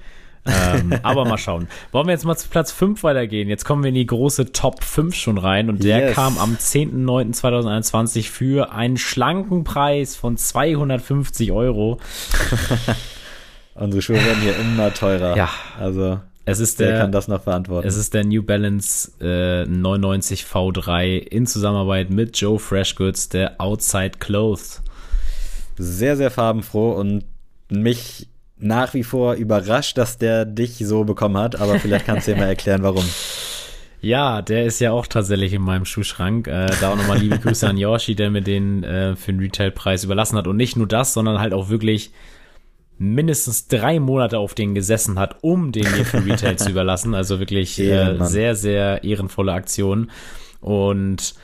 [0.46, 1.68] ähm, aber mal schauen.
[1.92, 3.48] Wollen wir jetzt mal zu Platz 5 weitergehen?
[3.48, 6.14] Jetzt kommen wir in die große Top 5 schon rein und der yes.
[6.14, 11.98] kam am 10.09.2021 für einen schlanken Preis von 250 Euro.
[13.74, 15.36] Unsere Schuhe werden hier immer teurer.
[15.36, 15.48] Ja.
[15.78, 16.20] Also.
[16.46, 17.88] Es ist der, kann das noch verantworten.
[17.88, 24.18] Es ist der New Balance äh, 99 V3 in Zusammenarbeit mit Joe Freshgoods, der Outside
[24.18, 24.82] Clothes.
[25.78, 27.24] Sehr, sehr farbenfroh und
[27.70, 32.34] mich nach wie vor überrascht, dass der dich so bekommen hat, aber vielleicht kannst du
[32.34, 33.04] dir mal erklären, warum.
[34.00, 36.46] Ja, der ist ja auch tatsächlich in meinem Schuhschrank.
[36.46, 40.04] Äh, da auch nochmal liebe Grüße an Yoshi, der mir den äh, für den Retailpreis
[40.04, 40.46] überlassen hat.
[40.46, 42.12] Und nicht nur das, sondern halt auch wirklich
[42.98, 47.14] mindestens drei Monate auf den gesessen hat, um den mir für Retail zu überlassen.
[47.14, 50.10] Also wirklich äh, sehr, sehr ehrenvolle Aktion.
[50.60, 51.34] Und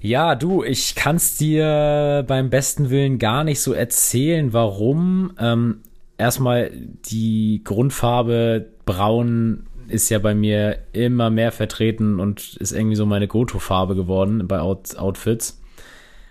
[0.00, 5.32] ja, du, ich kann's dir beim besten Willen gar nicht so erzählen, warum.
[5.38, 5.80] Ähm,
[6.18, 6.70] erstmal
[7.06, 13.28] die Grundfarbe braun ist ja bei mir immer mehr vertreten und ist irgendwie so meine
[13.28, 15.62] Goto-Farbe geworden bei Out Outfits.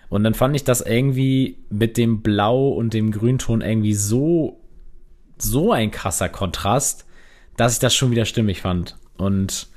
[0.08, 4.60] Und dann fand ich das irgendwie mit dem Blau und dem Grünton irgendwie so,
[5.36, 7.04] so ein krasser Kontrast,
[7.56, 8.96] dass ich das schon wieder stimmig fand.
[9.16, 9.68] Und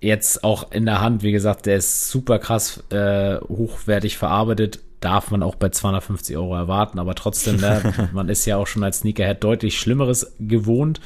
[0.00, 4.80] jetzt auch in der Hand, wie gesagt, der ist super krass äh, hochwertig verarbeitet.
[5.00, 8.82] Darf man auch bei 250 Euro erwarten, aber trotzdem, ne, man ist ja auch schon
[8.82, 11.00] als Sneakerhead deutlich Schlimmeres gewohnt.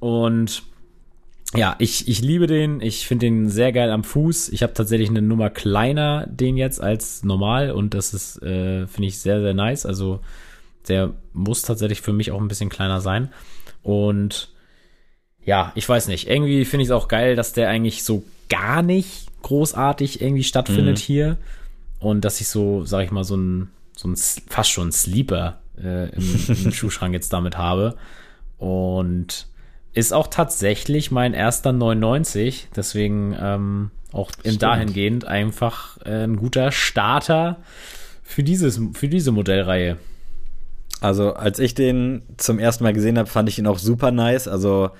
[0.00, 0.62] Und
[1.54, 2.80] ja, ich, ich liebe den.
[2.80, 4.50] Ich finde den sehr geil am Fuß.
[4.50, 9.08] Ich habe tatsächlich eine Nummer kleiner den jetzt als normal und das ist, äh, finde
[9.08, 9.86] ich, sehr, sehr nice.
[9.86, 10.20] Also
[10.88, 13.30] der muss tatsächlich für mich auch ein bisschen kleiner sein.
[13.82, 14.50] Und
[15.44, 16.28] ja, ich weiß nicht.
[16.28, 20.98] Irgendwie finde ich es auch geil, dass der eigentlich so gar nicht großartig irgendwie stattfindet
[20.98, 21.02] mhm.
[21.02, 21.38] hier.
[21.98, 26.10] Und dass ich so, sag ich mal, so ein, so ein fast schon Sleeper äh,
[26.10, 27.96] im, im Schuhschrank jetzt damit habe.
[28.58, 29.48] Und
[29.92, 32.68] ist auch tatsächlich mein erster 99.
[32.74, 37.58] Deswegen ähm, auch im dahingehend einfach äh, ein guter Starter
[38.22, 39.96] für, dieses, für diese Modellreihe.
[41.00, 44.48] Also, als ich den zum ersten Mal gesehen habe, fand ich ihn auch super nice.
[44.48, 44.90] Also,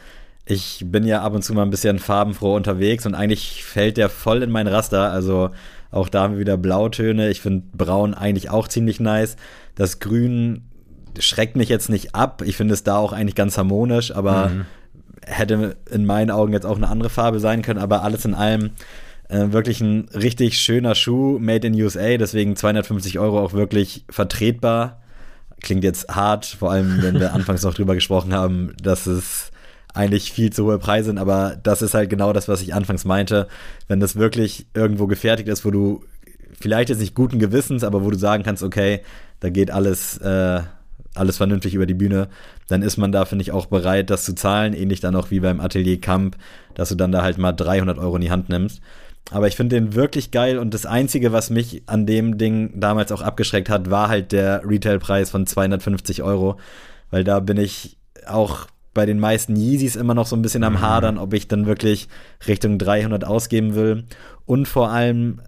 [0.50, 4.08] ich bin ja ab und zu mal ein bisschen farbenfroh unterwegs und eigentlich fällt der
[4.08, 5.12] voll in mein Raster.
[5.12, 5.50] Also,
[5.90, 7.28] auch da haben wir wieder Blautöne.
[7.28, 9.36] Ich finde Braun eigentlich auch ziemlich nice.
[9.74, 10.62] Das Grün
[11.18, 12.42] schreckt mich jetzt nicht ab.
[12.46, 14.64] Ich finde es da auch eigentlich ganz harmonisch, aber mhm.
[15.26, 17.80] hätte in meinen Augen jetzt auch eine andere Farbe sein können.
[17.80, 18.70] Aber alles in allem
[19.28, 22.16] äh, wirklich ein richtig schöner Schuh, made in USA.
[22.16, 25.02] Deswegen 250 Euro auch wirklich vertretbar.
[25.60, 29.50] Klingt jetzt hart, vor allem wenn wir anfangs noch drüber gesprochen haben, dass es
[29.98, 33.04] eigentlich viel zu hohe Preise sind, aber das ist halt genau das, was ich anfangs
[33.04, 33.48] meinte.
[33.88, 36.04] Wenn das wirklich irgendwo gefertigt ist, wo du
[36.58, 39.00] vielleicht jetzt nicht guten Gewissens, aber wo du sagen kannst, okay,
[39.40, 40.60] da geht alles äh,
[41.14, 42.28] alles vernünftig über die Bühne,
[42.68, 44.72] dann ist man da, finde ich, auch bereit, das zu zahlen.
[44.72, 46.36] Ähnlich dann auch wie beim Atelier Camp,
[46.74, 48.80] dass du dann da halt mal 300 Euro in die Hand nimmst.
[49.32, 53.10] Aber ich finde den wirklich geil und das Einzige, was mich an dem Ding damals
[53.10, 56.58] auch abgeschreckt hat, war halt der Retailpreis von 250 Euro.
[57.10, 58.68] Weil da bin ich auch
[58.98, 60.80] bei den meisten Yeezys immer noch so ein bisschen am mhm.
[60.80, 62.08] Hadern, ob ich dann wirklich
[62.48, 64.06] Richtung 300 ausgeben will.
[64.44, 65.40] Und vor allem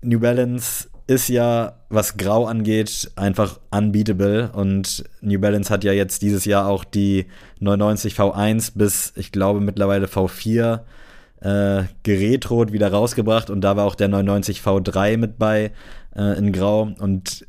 [0.00, 4.52] New Balance ist ja, was Grau angeht, einfach unbeatable.
[4.52, 7.26] Und New Balance hat ja jetzt dieses Jahr auch die
[7.58, 10.82] 990 V1 bis, ich glaube, mittlerweile V4
[11.40, 13.50] äh, geretrot wieder rausgebracht.
[13.50, 15.72] Und da war auch der 990 V3 mit bei
[16.14, 16.92] äh, in Grau.
[17.00, 17.44] Und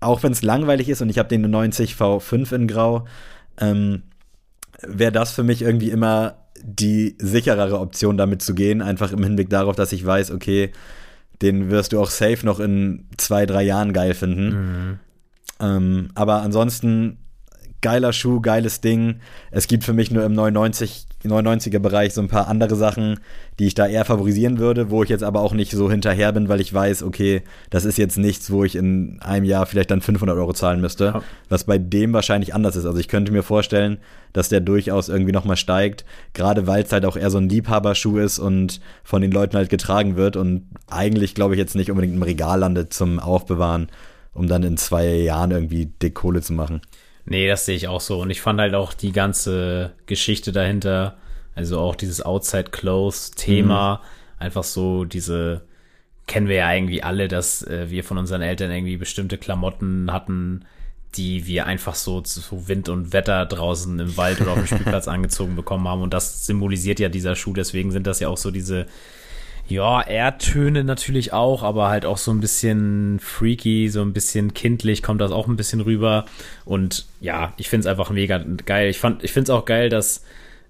[0.00, 3.04] auch wenn es langweilig ist und ich habe den 90 V5 in Grau,
[3.60, 4.02] ähm,
[4.82, 8.82] wäre das für mich irgendwie immer die sicherere Option, damit zu gehen.
[8.82, 10.72] Einfach im Hinblick darauf, dass ich weiß, okay,
[11.42, 14.48] den wirst du auch safe noch in zwei, drei Jahren geil finden.
[14.48, 14.98] Mhm.
[15.60, 17.18] Ähm, aber ansonsten
[17.80, 19.20] geiler Schuh, geiles Ding.
[19.50, 23.20] Es gibt für mich nur im 99, 99er Bereich so ein paar andere Sachen,
[23.58, 26.48] die ich da eher favorisieren würde, wo ich jetzt aber auch nicht so hinterher bin,
[26.48, 30.00] weil ich weiß, okay, das ist jetzt nichts, wo ich in einem Jahr vielleicht dann
[30.00, 31.22] 500 Euro zahlen müsste, ja.
[31.48, 32.86] was bei dem wahrscheinlich anders ist.
[32.86, 33.98] Also ich könnte mir vorstellen,
[34.32, 36.04] dass der durchaus irgendwie nochmal steigt,
[36.34, 39.70] gerade weil es halt auch eher so ein Liebhaberschuh ist und von den Leuten halt
[39.70, 43.88] getragen wird und eigentlich, glaube ich, jetzt nicht unbedingt im Regal landet zum Aufbewahren,
[44.34, 46.80] um dann in zwei Jahren irgendwie dick Kohle zu machen.
[47.30, 48.20] Nee, das sehe ich auch so.
[48.20, 51.18] Und ich fand halt auch die ganze Geschichte dahinter,
[51.54, 54.42] also auch dieses Outside Clothes Thema, mhm.
[54.42, 55.62] einfach so diese,
[56.26, 60.64] kennen wir ja irgendwie alle, dass äh, wir von unseren Eltern irgendwie bestimmte Klamotten hatten,
[61.16, 65.06] die wir einfach so zu Wind und Wetter draußen im Wald oder auf dem Spielplatz
[65.06, 66.00] angezogen bekommen haben.
[66.00, 67.52] Und das symbolisiert ja dieser Schuh.
[67.52, 68.86] Deswegen sind das ja auch so diese
[69.68, 75.02] ja, Erdtöne natürlich auch, aber halt auch so ein bisschen freaky, so ein bisschen kindlich
[75.02, 76.24] kommt das auch ein bisschen rüber.
[76.64, 78.88] Und ja, ich finde es einfach mega geil.
[78.88, 80.24] Ich, fand, ich finde es auch geil, dass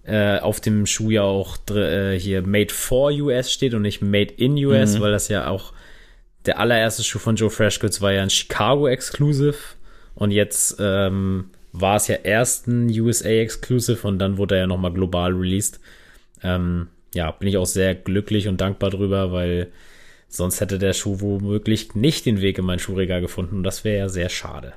[0.04, 4.34] äh, auf dem Schuh ja auch äh, hier Made for US steht und nicht Made
[4.36, 5.00] in US, mhm.
[5.00, 5.72] weil das ja auch
[6.44, 9.58] der allererste Schuh von Joe Freshgoods war ja ein Chicago Exclusive
[10.14, 14.66] und jetzt ähm, war es ja erst ein USA Exclusive und dann wurde er ja
[14.66, 15.78] nochmal global released.
[16.42, 16.88] Ähm,
[17.18, 19.72] ja, bin ich auch sehr glücklich und dankbar drüber, weil
[20.28, 23.98] sonst hätte der Schuh womöglich nicht den Weg in mein Schuhregal gefunden und das wäre
[23.98, 24.74] ja sehr schade.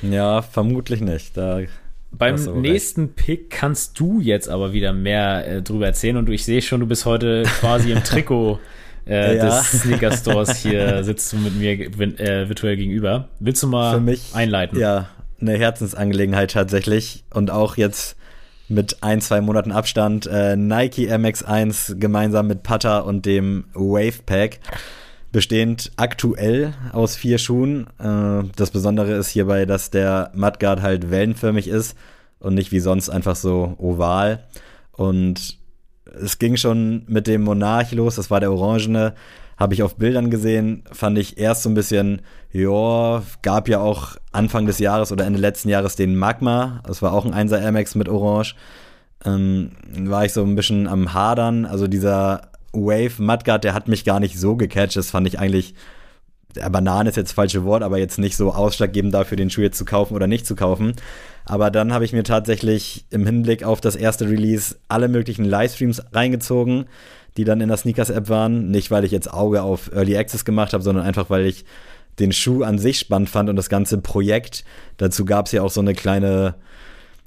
[0.00, 1.36] Ja, vermutlich nicht.
[1.36, 1.62] Da
[2.12, 3.16] Beim nächsten recht.
[3.16, 6.86] Pick kannst du jetzt aber wieder mehr äh, drüber erzählen und ich sehe schon, du
[6.86, 8.60] bist heute quasi im Trikot
[9.08, 9.46] äh, ja.
[9.46, 11.72] des Sneaker Stores hier, sitzt du mit mir
[12.20, 13.30] äh, virtuell gegenüber.
[13.40, 14.78] Willst du mal Für mich, einleiten?
[14.78, 15.08] Ja,
[15.40, 18.16] eine Herzensangelegenheit tatsächlich und auch jetzt
[18.68, 24.60] mit ein, zwei Monaten Abstand äh, Nike MX1 gemeinsam mit Putter und dem Wave Pack.
[25.32, 27.88] Bestehend aktuell aus vier Schuhen.
[27.98, 31.96] Äh, das Besondere ist hierbei, dass der Mudguard halt wellenförmig ist
[32.38, 34.44] und nicht wie sonst einfach so oval.
[34.92, 35.58] Und
[36.04, 39.14] es ging schon mit dem Monarch los, das war der Orangene,
[39.56, 44.16] habe ich auf Bildern gesehen, fand ich erst so ein bisschen, ja, gab ja auch
[44.32, 47.72] Anfang des Jahres oder Ende letzten Jahres den Magma, das war auch ein 1er Air
[47.72, 48.56] Max mit Orange,
[49.24, 49.70] ähm,
[50.08, 54.20] war ich so ein bisschen am Hadern, also dieser Wave Mudguard, der hat mich gar
[54.20, 55.74] nicht so gecatcht, das fand ich eigentlich,
[56.56, 59.62] der Banane ist jetzt das falsche Wort, aber jetzt nicht so ausschlaggebend dafür, den Schuh
[59.62, 60.94] jetzt zu kaufen oder nicht zu kaufen.
[61.46, 66.02] Aber dann habe ich mir tatsächlich im Hinblick auf das erste Release alle möglichen Livestreams
[66.12, 66.86] reingezogen,
[67.36, 68.70] die dann in der Sneakers-App waren.
[68.70, 71.64] Nicht, weil ich jetzt Auge auf Early Access gemacht habe, sondern einfach, weil ich
[72.18, 74.64] den Schuh an sich spannend fand und das ganze Projekt.
[74.96, 76.54] Dazu gab es ja auch so eine kleine,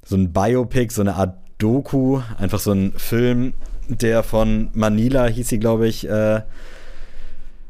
[0.05, 3.53] so ein Biopic, so eine Art Doku, einfach so ein Film,
[3.89, 6.41] der von Manila, hieß sie, glaube ich, äh,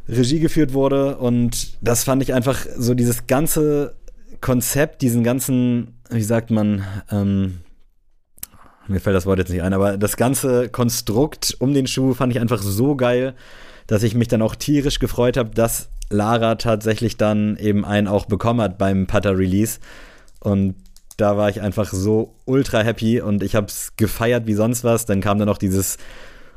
[0.10, 1.18] Regie geführt wurde.
[1.18, 3.96] Und das fand ich einfach so dieses ganze
[4.42, 7.60] Konzept, diesen ganzen, wie sagt man, ähm,
[8.90, 12.34] mir fällt das Wort jetzt nicht ein, aber das ganze Konstrukt um den Schuh fand
[12.34, 13.34] ich einfach so geil,
[13.88, 18.26] dass ich mich dann auch tierisch gefreut habe, dass Lara tatsächlich dann eben einen auch
[18.26, 19.80] bekommen hat beim Putter Release.
[20.40, 20.76] Und
[21.18, 25.06] da war ich einfach so ultra happy und ich habe es gefeiert wie sonst was.
[25.06, 25.98] Dann kam dann noch dieses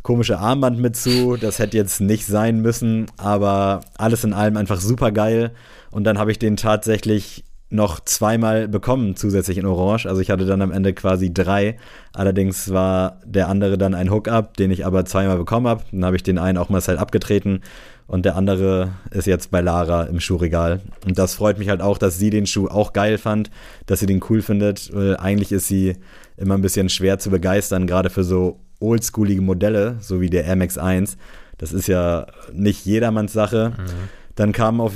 [0.03, 1.37] komische Armband mit zu.
[1.37, 5.53] Das hätte jetzt nicht sein müssen, aber alles in allem einfach super geil.
[5.91, 10.07] Und dann habe ich den tatsächlich noch zweimal bekommen, zusätzlich in Orange.
[10.07, 11.77] Also ich hatte dann am Ende quasi drei.
[12.13, 15.85] Allerdings war der andere dann ein Hookup, den ich aber zweimal bekommen habe.
[15.93, 17.63] Dann habe ich den einen auch mal halt abgetreten
[18.11, 20.81] und der andere ist jetzt bei Lara im Schuhregal.
[21.07, 23.53] Und das freut mich halt auch, dass sie den Schuh auch geil fand,
[23.87, 24.93] dass sie den cool findet.
[24.93, 25.97] Weil eigentlich ist sie
[26.37, 30.57] immer ein bisschen schwer zu begeistern, gerade für so oldschoolige Modelle, so wie der Air
[30.57, 31.19] Max 1.
[31.57, 33.75] Das ist ja nicht jedermanns Sache.
[33.77, 34.09] Mhm.
[34.35, 34.93] Dann kam auf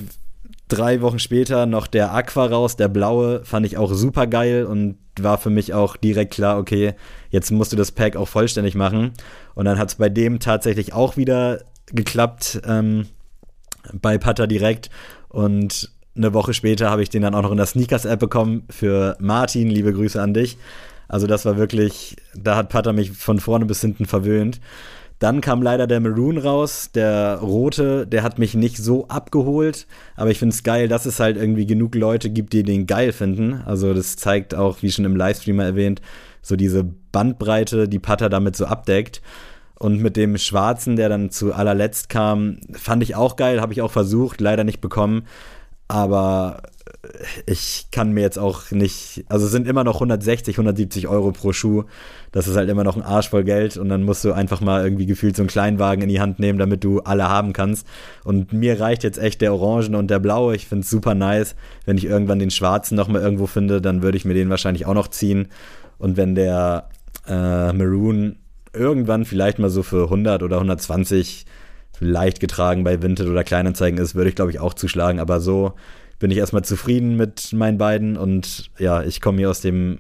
[0.69, 4.97] drei Wochen später noch der Aqua raus, der blaue, fand ich auch super geil und
[5.21, 6.95] war für mich auch direkt klar, okay,
[7.31, 9.13] jetzt musst du das Pack auch vollständig machen.
[9.55, 11.61] Und dann hat es bei dem tatsächlich auch wieder
[11.93, 13.07] geklappt, ähm,
[13.93, 14.91] bei Putter direkt.
[15.29, 19.17] Und eine Woche später habe ich den dann auch noch in der Sneakers-App bekommen für
[19.21, 19.69] Martin.
[19.69, 20.57] Liebe Grüße an dich.
[21.09, 24.61] Also das war wirklich, da hat Putter mich von vorne bis hinten verwöhnt.
[25.25, 30.31] Dann kam leider der Maroon raus, der rote, der hat mich nicht so abgeholt, aber
[30.31, 33.63] ich finde es geil, dass es halt irgendwie genug Leute gibt, die den geil finden.
[33.65, 36.03] Also das zeigt auch, wie schon im Livestreamer erwähnt,
[36.43, 39.23] so diese Bandbreite, die Putter damit so abdeckt.
[39.79, 43.81] Und mit dem Schwarzen, der dann zu allerletzt kam, fand ich auch geil, habe ich
[43.81, 45.23] auch versucht, leider nicht bekommen.
[45.89, 46.65] Aber
[47.47, 51.53] ich kann mir jetzt auch nicht, also es sind immer noch 160, 170 Euro pro
[51.53, 51.85] Schuh.
[52.33, 54.85] Das ist halt immer noch ein Arsch voll Geld und dann musst du einfach mal
[54.85, 57.87] irgendwie gefühlt so einen Kleinwagen in die Hand nehmen, damit du alle haben kannst.
[58.25, 60.55] Und mir reicht jetzt echt der Orangen und der Blaue.
[60.57, 61.55] Ich finde es super nice.
[61.87, 64.95] Wenn ich irgendwann den Schwarzen nochmal irgendwo finde, dann würde ich mir den wahrscheinlich auch
[64.95, 65.49] noch ziehen.
[65.99, 66.89] Und wenn der
[67.27, 68.37] äh, Maroon
[68.73, 71.47] irgendwann vielleicht mal so für 100 oder 120
[72.01, 75.21] leicht getragen bei Vinted oder Kleinanzeigen ist, würde ich glaube ich auch zuschlagen.
[75.21, 75.75] Aber so
[76.25, 79.99] bin ich erstmal zufrieden mit meinen beiden und ja, ich komme hier aus dem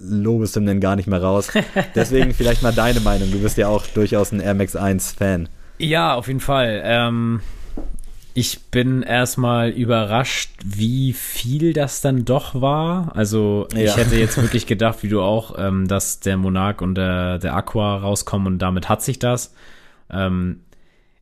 [0.00, 1.50] Lobeshymnen gar nicht mehr raus.
[1.94, 3.30] Deswegen vielleicht mal deine Meinung.
[3.30, 5.50] Du bist ja auch durchaus ein Air Max 1 Fan.
[5.76, 6.80] Ja, auf jeden Fall.
[6.82, 7.42] Ähm,
[8.32, 13.14] ich bin erstmal überrascht, wie viel das dann doch war.
[13.14, 13.96] Also ich ja.
[13.98, 17.98] hätte jetzt wirklich gedacht, wie du auch, ähm, dass der Monarch und der, der Aqua
[17.98, 19.52] rauskommen und damit hat sich das.
[20.10, 20.60] Ähm,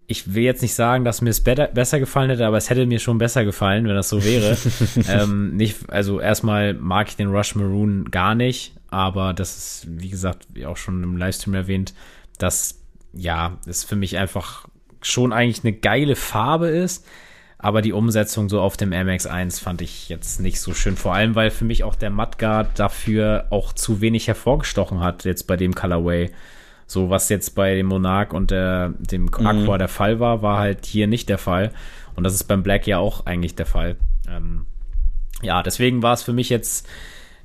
[0.07, 2.99] ich will jetzt nicht sagen, dass mir es besser gefallen hätte, aber es hätte mir
[2.99, 4.57] schon besser gefallen, wenn das so wäre.
[5.09, 10.11] ähm, nicht, also erstmal mag ich den Rush Maroon gar nicht, aber das ist, wie
[10.11, 11.95] gesagt, wie auch schon im Livestream erwähnt,
[12.39, 12.81] dass
[13.13, 14.67] ja, es für mich einfach
[15.01, 17.07] schon eigentlich eine geile Farbe ist,
[17.59, 20.97] aber die Umsetzung so auf dem MX1 fand ich jetzt nicht so schön.
[20.97, 25.47] Vor allem, weil für mich auch der Mudguard dafür auch zu wenig hervorgestochen hat, jetzt
[25.47, 26.31] bei dem Colorway.
[26.87, 29.47] So, was jetzt bei dem Monarch und der, dem mhm.
[29.47, 31.71] Aqua der Fall war, war halt hier nicht der Fall.
[32.17, 33.97] Und das ist beim Black ja auch eigentlich der Fall.
[34.29, 34.67] Ähm,
[35.43, 36.87] ja, deswegen war es für mich jetzt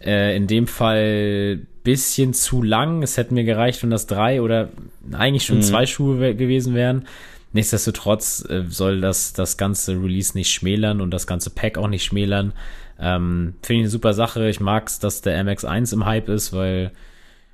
[0.03, 3.01] äh, in dem Fall bisschen zu lang.
[3.01, 4.69] Es hätte mir gereicht, wenn das drei oder
[5.11, 5.63] eigentlich schon mhm.
[5.63, 7.07] zwei Schuhe gewesen wären.
[7.51, 12.03] Nichtsdestotrotz äh, soll das das ganze Release nicht schmälern und das ganze Pack auch nicht
[12.03, 12.53] schmälern.
[12.99, 14.49] Ähm, Finde ich eine super Sache.
[14.49, 16.91] Ich mag es, dass der MX1 im Hype ist, weil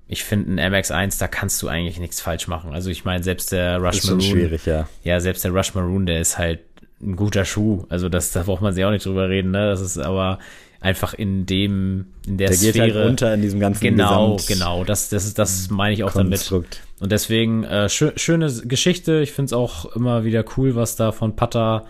[0.08, 2.74] ich finde, ein MX1, da kannst du eigentlich nichts falsch machen.
[2.74, 4.22] Also ich meine, selbst der Rush ist Maroon.
[4.22, 4.88] schwierig, ja.
[5.04, 6.60] Ja, selbst der Rush Maroon, der ist halt
[7.02, 7.86] ein guter Schuh.
[7.90, 9.68] Also das, da braucht man sich auch nicht drüber reden, ne?
[9.68, 10.40] Das ist aber
[10.80, 12.74] einfach in dem, in der, der Sphäre.
[12.88, 14.84] Geht halt unter in diesem ganzen Genau, Gesamt genau.
[14.84, 16.76] Das, das ist, das meine ich auch Konstrukt.
[16.76, 17.02] damit.
[17.02, 19.20] Und deswegen, äh, schö schöne Geschichte.
[19.22, 21.86] Ich finde es auch immer wieder cool, was da von Pata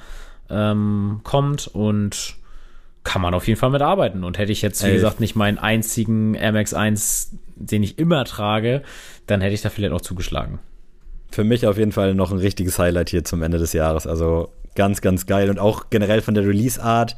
[0.49, 2.35] ähm, kommt und
[3.05, 4.25] kann man auf jeden Fall mitarbeiten.
[4.25, 4.95] Und hätte ich jetzt, wie Ey.
[4.95, 8.81] gesagt, nicht meinen einzigen Air Max 1, den ich immer trage,
[9.27, 10.59] dann hätte ich da vielleicht auch zugeschlagen.
[11.31, 14.07] Für mich auf jeden Fall noch ein richtiges Highlight hier zum Ende des Jahres.
[14.07, 15.49] Also ganz, ganz geil.
[15.49, 17.15] Und auch generell von der Release-Art.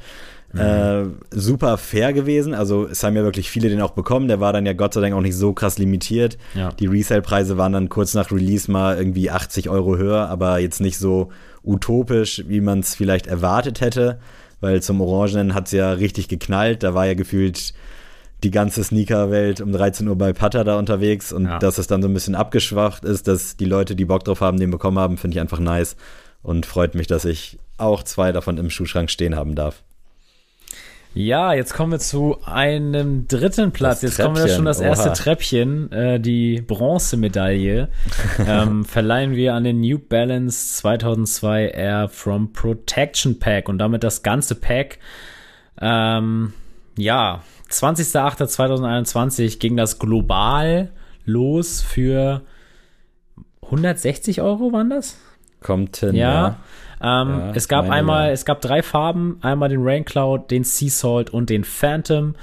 [0.52, 0.60] Mhm.
[0.60, 2.54] Äh, super fair gewesen.
[2.54, 4.28] Also es haben ja wirklich viele den auch bekommen.
[4.28, 6.38] Der war dann ja Gott sei Dank auch nicht so krass limitiert.
[6.54, 6.70] Ja.
[6.70, 10.98] Die Resale-Preise waren dann kurz nach Release mal irgendwie 80 Euro höher, aber jetzt nicht
[10.98, 11.30] so
[11.64, 14.20] utopisch, wie man es vielleicht erwartet hätte
[14.60, 16.84] weil zum Orangenen hat es ja richtig geknallt.
[16.84, 17.74] Da war ja gefühlt
[18.44, 21.60] die ganze Sneaker-Welt um 13 Uhr bei Putter da unterwegs und ja.
[21.60, 24.60] dass es dann so ein bisschen abgeschwacht ist, dass die Leute, die Bock drauf haben,
[24.60, 25.96] den bekommen haben, finde ich einfach nice
[26.44, 29.84] und freut mich, dass ich auch zwei davon im Schuhschrank stehen haben darf.
[31.14, 34.02] Ja, jetzt kommen wir zu einem dritten Platz.
[34.02, 35.16] Das jetzt kommen wir schon das erste Oha.
[35.16, 37.90] Treppchen, äh, die Bronzemedaille.
[38.48, 44.22] ähm, verleihen wir an den New Balance 2002 Air from Protection Pack und damit das
[44.22, 45.00] ganze Pack.
[45.82, 46.54] Ähm,
[46.98, 47.42] ja,
[47.72, 50.92] 20.08.2021 ging das global
[51.26, 52.44] los für
[53.64, 55.18] 160 Euro, waren das?
[55.62, 56.34] Kommt hin, ja.
[56.34, 56.58] ja.
[57.02, 58.34] Ähm, ja, es gab einmal, ja.
[58.34, 62.36] es gab drei Farben, einmal den Rain Cloud, den Sea Salt und den Phantom.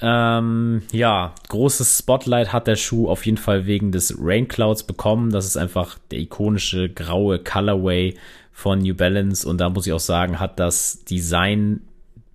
[0.00, 5.30] Ähm, ja, großes Spotlight hat der Schuh auf jeden Fall wegen des Rain Clouds bekommen.
[5.30, 8.14] Das ist einfach der ikonische graue Colorway
[8.52, 11.80] von New Balance und da muss ich auch sagen, hat das Design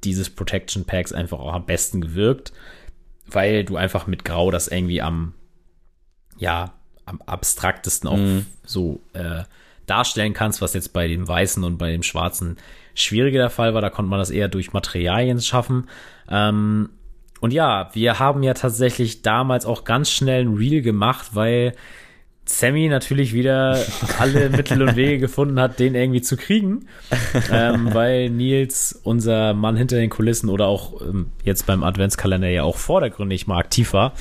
[0.03, 2.51] dieses Protection Packs einfach auch am besten gewirkt,
[3.27, 5.34] weil du einfach mit Grau das irgendwie am,
[6.38, 6.73] ja,
[7.05, 8.45] am abstraktesten auch mm.
[8.65, 9.43] so äh,
[9.93, 12.57] darstellen kannst, was jetzt bei dem Weißen und bei dem Schwarzen
[12.95, 13.81] schwieriger der Fall war.
[13.81, 15.87] Da konnte man das eher durch Materialien schaffen.
[16.29, 16.89] Ähm,
[17.41, 21.73] und ja, wir haben ja tatsächlich damals auch ganz schnell ein Reel gemacht, weil
[22.45, 23.79] Sammy natürlich wieder
[24.19, 26.87] alle Mittel und Wege gefunden hat, den irgendwie zu kriegen,
[27.51, 32.63] ähm, weil Nils, unser Mann hinter den Kulissen oder auch ähm, jetzt beim Adventskalender ja
[32.63, 34.13] auch vordergründig mal aktiv war,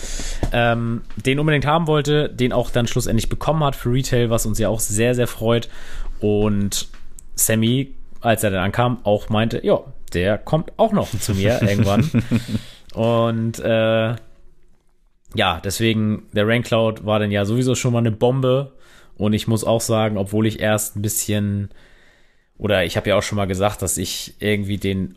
[0.52, 4.58] ähm, den unbedingt haben wollte, den auch dann schlussendlich bekommen hat für Retail, was uns
[4.58, 5.68] ja auch sehr, sehr freut.
[6.20, 6.88] Und
[7.34, 9.80] Sammy, als er dann ankam, auch meinte, ja,
[10.14, 12.08] der kommt auch noch zu mir irgendwann.
[12.94, 14.14] Und äh,
[15.34, 18.72] ja, deswegen, der Rain Cloud war dann ja sowieso schon mal eine Bombe.
[19.16, 21.70] Und ich muss auch sagen, obwohl ich erst ein bisschen,
[22.58, 25.16] oder ich habe ja auch schon mal gesagt, dass ich irgendwie den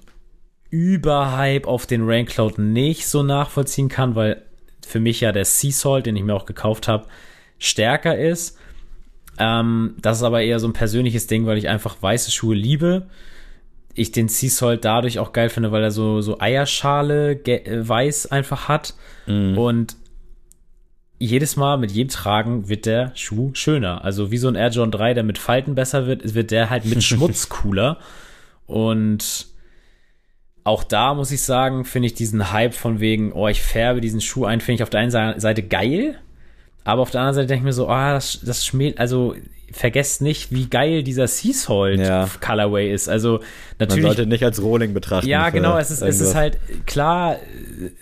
[0.70, 4.42] Überhype auf den Rain Cloud nicht so nachvollziehen kann, weil
[4.86, 7.08] für mich ja der Sea Salt, den ich mir auch gekauft habe,
[7.58, 8.58] stärker ist.
[9.38, 13.08] Ähm, das ist aber eher so ein persönliches Ding, weil ich einfach weiße Schuhe liebe.
[13.94, 18.32] Ich den Sea Salt dadurch auch geil finde, weil er so, so Eierschale äh, weiß
[18.32, 18.94] einfach hat.
[19.26, 19.58] Mm.
[19.58, 19.96] Und
[21.18, 24.04] jedes Mal mit jedem Tragen wird der Schuh schöner.
[24.04, 26.86] Also wie so ein Air John 3, der mit Falten besser wird, wird der halt
[26.86, 28.00] mit Schmutz cooler.
[28.68, 29.48] Und
[30.64, 34.20] auch da muss ich sagen, finde ich diesen Hype von wegen, oh, ich färbe diesen
[34.20, 36.20] Schuh ein, finde ich auf der einen Seite geil.
[36.86, 39.36] Aber auf der anderen Seite denke ich mir so, ah, oh, das, das schmäht, also
[39.72, 42.30] vergesst nicht, wie geil dieser Seasalt ja.
[42.40, 43.10] Colorway ist.
[43.10, 43.42] Also
[43.80, 44.04] natürlich.
[44.04, 45.28] Man sollte nicht als Rolling betrachten.
[45.28, 45.78] Ja, genau.
[45.78, 47.38] Es ist, es ist halt klar,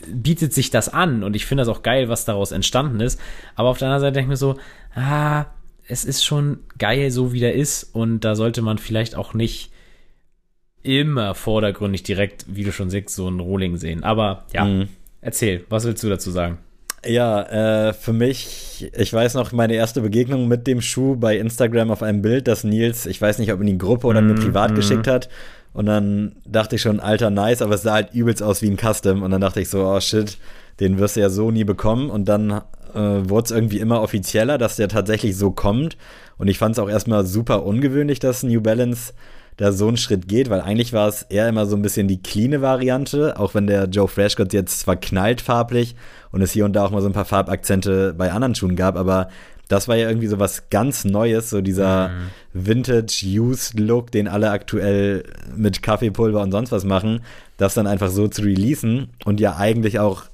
[0.08, 3.20] bietet sich das an und ich finde das auch geil, was daraus entstanden ist.
[3.56, 4.58] Aber auf der anderen Seite denke ich mir so,
[4.94, 5.46] ah,
[5.88, 9.72] es ist schon geil, so wie der ist und da sollte man vielleicht auch nicht
[10.84, 14.04] immer vordergründig direkt, wie du schon sagst, so ein Rolling sehen.
[14.04, 14.90] Aber ja, mhm.
[15.22, 16.60] erzähl, was willst du dazu sagen?
[17.06, 21.92] Ja, äh, für mich, ich weiß noch, meine erste Begegnung mit dem Schuh bei Instagram
[21.92, 24.40] auf einem Bild, das Nils, ich weiß nicht, ob in die Gruppe oder nur mm,
[24.40, 24.76] privat mm.
[24.76, 25.28] geschickt hat.
[25.74, 28.78] Und dann dachte ich schon, alter, nice, aber es sah halt übelst aus wie ein
[28.78, 29.24] Custom.
[29.24, 30.38] Und dann dachte ich so, oh shit,
[30.80, 32.10] den wirst du ja so nie bekommen.
[32.10, 32.60] Und dann äh,
[32.94, 35.98] wurde es irgendwie immer offizieller, dass der tatsächlich so kommt.
[36.38, 39.14] Und ich fand es auch erstmal super ungewöhnlich, dass New Balance
[39.58, 42.22] da so einen Schritt geht, weil eigentlich war es eher immer so ein bisschen die
[42.22, 45.96] cleane Variante, auch wenn der Joe Freshgott jetzt zwar knallt farblich
[46.32, 48.96] und es hier und da auch mal so ein paar Farbakzente bei anderen Schuhen gab,
[48.96, 49.30] aber
[49.70, 52.30] das war ja irgendwie so was ganz Neues, so dieser mhm.
[52.54, 55.24] Vintage-Used-Look, den alle aktuell
[55.56, 57.22] mit Kaffeepulver und sonst was machen,
[57.58, 60.26] das dann einfach so zu releasen und ja eigentlich auch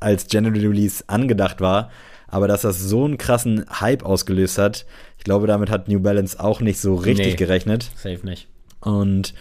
[0.00, 1.90] als General Release angedacht war,
[2.28, 4.86] aber dass das so einen krassen Hype ausgelöst hat,
[5.18, 7.90] ich glaube, damit hat New Balance auch nicht so richtig nee, gerechnet.
[7.96, 8.48] Safe nicht.
[8.80, 9.34] Und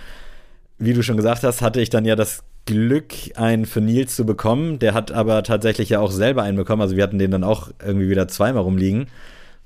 [0.77, 4.25] wie du schon gesagt hast, hatte ich dann ja das Glück, einen für Nils zu
[4.25, 4.79] bekommen.
[4.79, 6.81] Der hat aber tatsächlich ja auch selber einen bekommen.
[6.81, 9.07] Also wir hatten den dann auch irgendwie wieder zweimal rumliegen.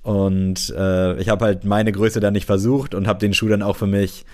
[0.03, 3.61] Und äh, ich habe halt meine Größe dann nicht versucht und habe den Schuh dann
[3.61, 4.25] auch für mich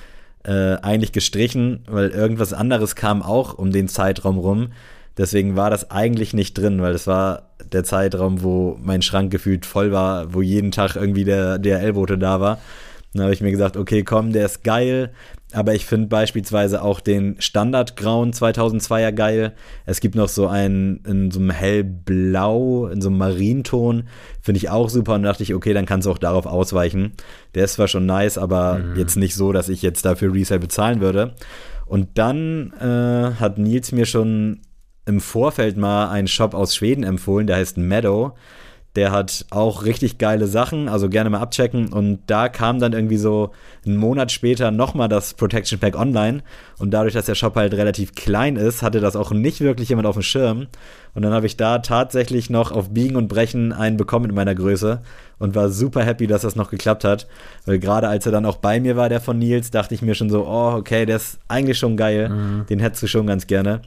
[0.43, 4.69] äh, eigentlich gestrichen, weil irgendwas anderes kam auch um den Zeitraum rum.
[5.17, 9.65] Deswegen war das eigentlich nicht drin, weil das war der Zeitraum, wo mein Schrank gefühlt
[9.65, 12.59] voll war, wo jeden Tag irgendwie der DRL-Bote da war.
[13.15, 15.11] Dann habe ich mir gesagt, okay, komm, der ist geil,
[15.53, 19.53] aber ich finde beispielsweise auch den Standardgrauen 2002er geil.
[19.85, 24.03] Es gibt noch so einen in so einem hellblau, in so einem Marienton,
[24.41, 27.13] finde ich auch super und dachte ich, okay, dann kannst du auch darauf ausweichen.
[27.53, 28.97] Der ist zwar schon nice, aber mhm.
[28.97, 31.35] jetzt nicht so, dass ich jetzt dafür Resale bezahlen würde.
[31.85, 34.59] Und dann äh, hat Nils mir schon
[35.05, 38.35] im Vorfeld mal einen Shop aus Schweden empfohlen, der heißt Meadow.
[38.95, 41.91] Der hat auch richtig geile Sachen, also gerne mal abchecken.
[41.91, 43.51] Und da kam dann irgendwie so
[43.85, 46.43] einen Monat später nochmal das Protection Pack online.
[46.79, 50.07] Und dadurch, dass der Shop halt relativ klein ist, hatte das auch nicht wirklich jemand
[50.07, 50.67] auf dem Schirm.
[51.13, 54.55] Und dann habe ich da tatsächlich noch auf Biegen und Brechen einen bekommen in meiner
[54.55, 55.01] Größe
[55.39, 57.27] und war super happy, dass das noch geklappt hat.
[57.65, 60.15] Weil gerade als er dann auch bei mir war, der von Nils, dachte ich mir
[60.15, 62.29] schon so, oh, okay, der ist eigentlich schon geil.
[62.29, 62.65] Mhm.
[62.67, 63.81] Den hättest du schon ganz gerne.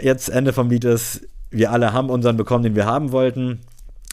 [0.00, 3.60] Jetzt Ende vom Lied ist, wir alle haben unseren bekommen, den wir haben wollten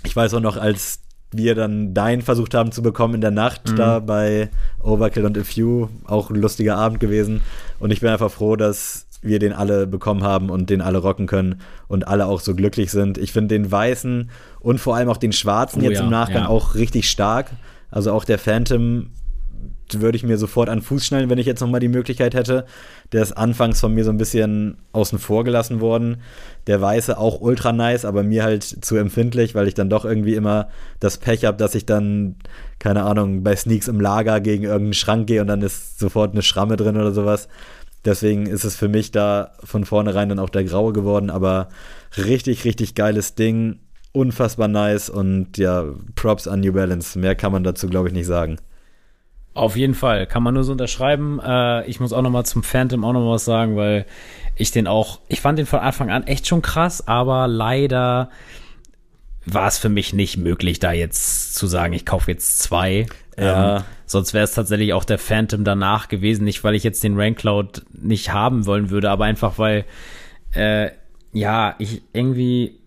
[0.04, 3.72] ich weiß auch noch, als wir dann deinen versucht haben zu bekommen in der Nacht
[3.72, 3.76] mhm.
[3.76, 4.50] da bei
[4.82, 7.42] Overkill und A Few, auch ein lustiger Abend gewesen.
[7.80, 11.28] Und ich bin einfach froh, dass wir den alle bekommen haben und den alle rocken
[11.28, 13.18] können und alle auch so glücklich sind.
[13.18, 14.30] Ich finde den weißen
[14.60, 16.50] und vor allem auch den schwarzen oh, jetzt ja, im Nachgang ja.
[16.50, 17.52] auch richtig stark.
[17.90, 19.10] Also auch der Phantom
[19.94, 22.66] würde ich mir sofort an Fuß schnallen, wenn ich jetzt nochmal die Möglichkeit hätte.
[23.12, 26.18] Der ist anfangs von mir so ein bisschen außen vor gelassen worden.
[26.68, 30.36] Der Weiße auch ultra nice, aber mir halt zu empfindlich, weil ich dann doch irgendwie
[30.36, 30.70] immer
[31.00, 32.36] das Pech habe, dass ich dann,
[32.80, 36.42] keine Ahnung, bei Sneaks im Lager gegen irgendeinen Schrank gehe und dann ist sofort eine
[36.42, 37.48] Schramme drin oder sowas.
[38.06, 41.70] Deswegen ist es für mich da von vornherein dann auch der Graue geworden, aber
[42.18, 43.80] richtig, richtig geiles Ding.
[44.14, 45.86] Unfassbar nice und ja,
[46.16, 47.20] Props an New Balance.
[47.20, 48.58] Mehr kann man dazu, glaube ich, nicht sagen.
[49.58, 51.40] Auf jeden Fall, kann man nur so unterschreiben.
[51.44, 54.06] Äh, ich muss auch noch mal zum Phantom auch noch mal was sagen, weil
[54.56, 58.30] ich den auch, ich fand den von Anfang an echt schon krass, aber leider
[59.46, 63.08] war es für mich nicht möglich, da jetzt zu sagen, ich kaufe jetzt zwei.
[63.38, 63.78] Ja.
[63.78, 67.20] Ähm, sonst wäre es tatsächlich auch der Phantom danach gewesen, nicht weil ich jetzt den
[67.20, 69.86] Rank Cloud nicht haben wollen würde, aber einfach weil
[70.54, 70.92] äh,
[71.32, 72.80] ja, ich irgendwie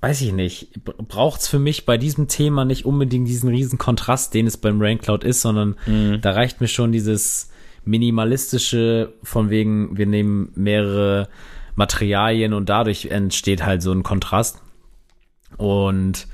[0.00, 4.46] weiß ich nicht, braucht's für mich bei diesem Thema nicht unbedingt diesen riesen Kontrast, den
[4.46, 6.20] es beim Rain Cloud ist, sondern mhm.
[6.22, 7.50] da reicht mir schon dieses
[7.84, 11.28] minimalistische von wegen, wir nehmen mehrere
[11.74, 14.62] Materialien und dadurch entsteht halt so ein Kontrast.
[15.56, 16.26] Und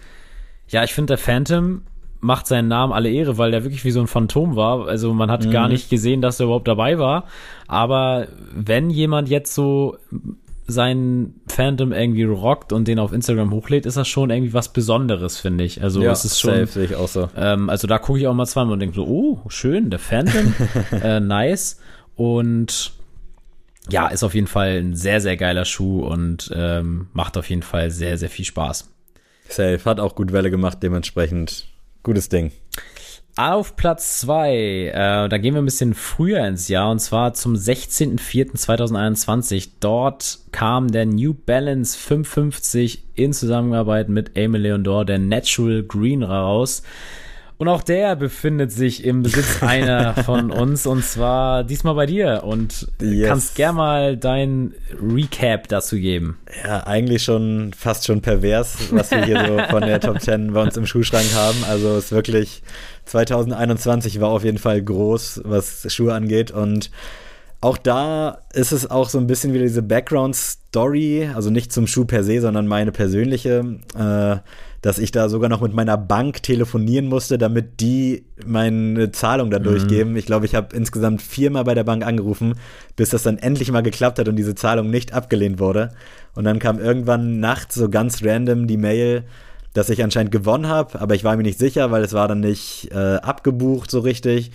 [0.69, 1.83] ja, ich finde, der Phantom
[2.21, 4.87] macht seinen Namen alle Ehre, weil der wirklich wie so ein Phantom war.
[4.89, 5.51] Also man hat mhm.
[5.51, 7.25] gar nicht gesehen, dass er überhaupt dabei war.
[7.67, 9.97] Aber wenn jemand jetzt so
[10.67, 15.39] sein Fandom irgendwie rockt und den auf Instagram hochlädt, ist das schon irgendwie was Besonderes,
[15.39, 15.83] finde ich.
[15.83, 16.67] Also ja, es ist schon.
[16.67, 17.29] Safe, ich auch so.
[17.37, 20.55] Ähm, also da gucke ich auch mal zweimal und denke so, oh, schön, der Phantom,
[20.91, 21.79] äh, nice.
[22.17, 22.93] Und
[23.89, 27.63] ja, ist auf jeden Fall ein sehr, sehr geiler Schuh und ähm, macht auf jeden
[27.63, 28.91] Fall sehr, sehr viel Spaß.
[29.49, 31.69] Safe, hat auch gut Welle gemacht, dementsprechend
[32.03, 32.51] gutes Ding.
[33.39, 37.53] Auf Platz 2, äh, da gehen wir ein bisschen früher ins Jahr und zwar zum
[37.53, 39.73] 16.04.2021.
[39.81, 46.83] Dort kam der New Balance 550 in Zusammenarbeit mit Amy Leondor, der Natural Green, raus.
[47.59, 52.43] Und auch der befindet sich im Besitz einer von uns und zwar diesmal bei dir
[52.45, 53.29] und yes.
[53.29, 56.39] kannst gern mal dein Recap dazu geben.
[56.65, 60.63] Ja, eigentlich schon fast schon pervers, was wir hier so von der Top 10 bei
[60.63, 61.65] uns im Schuhschrank haben.
[61.67, 62.63] Also es ist wirklich
[63.07, 66.91] 2021 war auf jeden Fall groß, was Schuhe angeht und
[67.63, 72.05] auch da ist es auch so ein bisschen wieder diese Background-Story, also nicht zum Schuh
[72.05, 73.79] per se, sondern meine persönliche.
[73.99, 74.37] Äh,
[74.87, 79.59] dass ich da sogar noch mit meiner Bank telefonieren musste, damit die meine Zahlung da
[79.59, 79.65] mhm.
[79.65, 80.15] durchgeben.
[80.15, 82.55] Ich glaube, ich habe insgesamt viermal bei der Bank angerufen,
[82.95, 85.91] bis das dann endlich mal geklappt hat und diese Zahlung nicht abgelehnt wurde.
[86.37, 89.25] Und dann kam irgendwann nachts so ganz random die Mail,
[89.73, 92.39] dass ich anscheinend gewonnen habe, aber ich war mir nicht sicher, weil es war dann
[92.39, 94.53] nicht äh, abgebucht so richtig.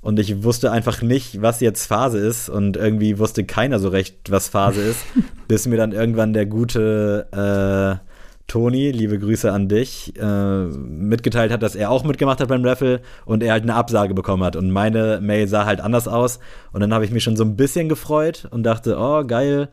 [0.00, 2.48] Und ich wusste einfach nicht, was jetzt Phase ist.
[2.48, 5.04] Und irgendwie wusste keiner so recht, was Phase ist,
[5.46, 8.07] bis mir dann irgendwann der gute äh,
[8.48, 13.02] Toni, liebe Grüße an dich, äh, mitgeteilt hat, dass er auch mitgemacht hat beim Raffle
[13.26, 14.56] und er halt eine Absage bekommen hat.
[14.56, 16.40] Und meine Mail sah halt anders aus.
[16.72, 19.68] Und dann habe ich mich schon so ein bisschen gefreut und dachte, oh, geil,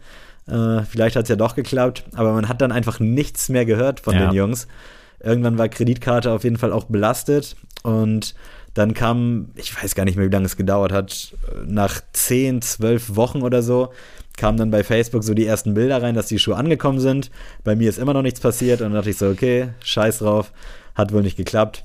[0.47, 2.03] äh, vielleicht hat es ja doch geklappt.
[2.15, 4.27] Aber man hat dann einfach nichts mehr gehört von ja.
[4.27, 4.67] den Jungs.
[5.23, 7.55] Irgendwann war Kreditkarte auf jeden Fall auch belastet.
[7.83, 8.35] Und
[8.73, 11.33] dann kam, ich weiß gar nicht mehr, wie lange es gedauert hat,
[11.65, 13.93] nach 10, 12 Wochen oder so,
[14.37, 17.31] kamen dann bei Facebook so die ersten Bilder rein, dass die Schuhe angekommen sind.
[17.63, 20.51] Bei mir ist immer noch nichts passiert und dann dachte ich so, okay, scheiß drauf,
[20.95, 21.83] hat wohl nicht geklappt.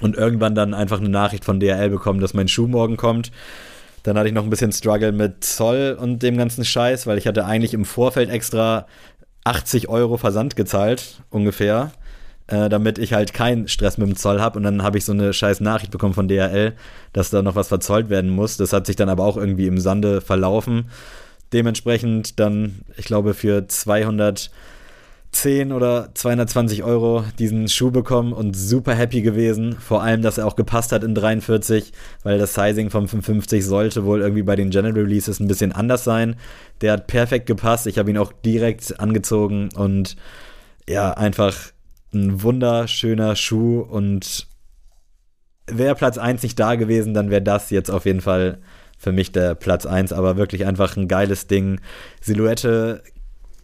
[0.00, 3.32] Und irgendwann dann einfach eine Nachricht von DHL bekommen, dass mein Schuh morgen kommt.
[4.02, 7.26] Dann hatte ich noch ein bisschen Struggle mit Zoll und dem ganzen Scheiß, weil ich
[7.26, 8.86] hatte eigentlich im Vorfeld extra
[9.44, 11.92] 80 Euro Versand gezahlt, ungefähr.
[12.50, 14.58] äh, damit ich halt keinen Stress mit dem Zoll habe.
[14.58, 16.72] Und dann habe ich so eine scheiß Nachricht bekommen von DHL,
[17.12, 18.56] dass da noch was verzollt werden muss.
[18.56, 20.90] Das hat sich dann aber auch irgendwie im Sande verlaufen.
[21.52, 29.22] Dementsprechend dann, ich glaube, für 210 oder 220 Euro diesen Schuh bekommen und super happy
[29.22, 29.76] gewesen.
[29.78, 31.92] Vor allem, dass er auch gepasst hat in 43,
[32.22, 36.04] weil das Sizing vom 55 sollte wohl irgendwie bei den General Releases ein bisschen anders
[36.04, 36.36] sein.
[36.80, 37.86] Der hat perfekt gepasst.
[37.86, 40.16] Ich habe ihn auch direkt angezogen und
[40.88, 41.56] ja, einfach
[42.12, 44.46] ein wunderschöner Schuh und
[45.66, 48.58] wäre Platz 1 nicht da gewesen, dann wäre das jetzt auf jeden Fall
[49.00, 51.80] für mich der Platz 1, aber wirklich einfach ein geiles Ding.
[52.20, 53.02] Silhouette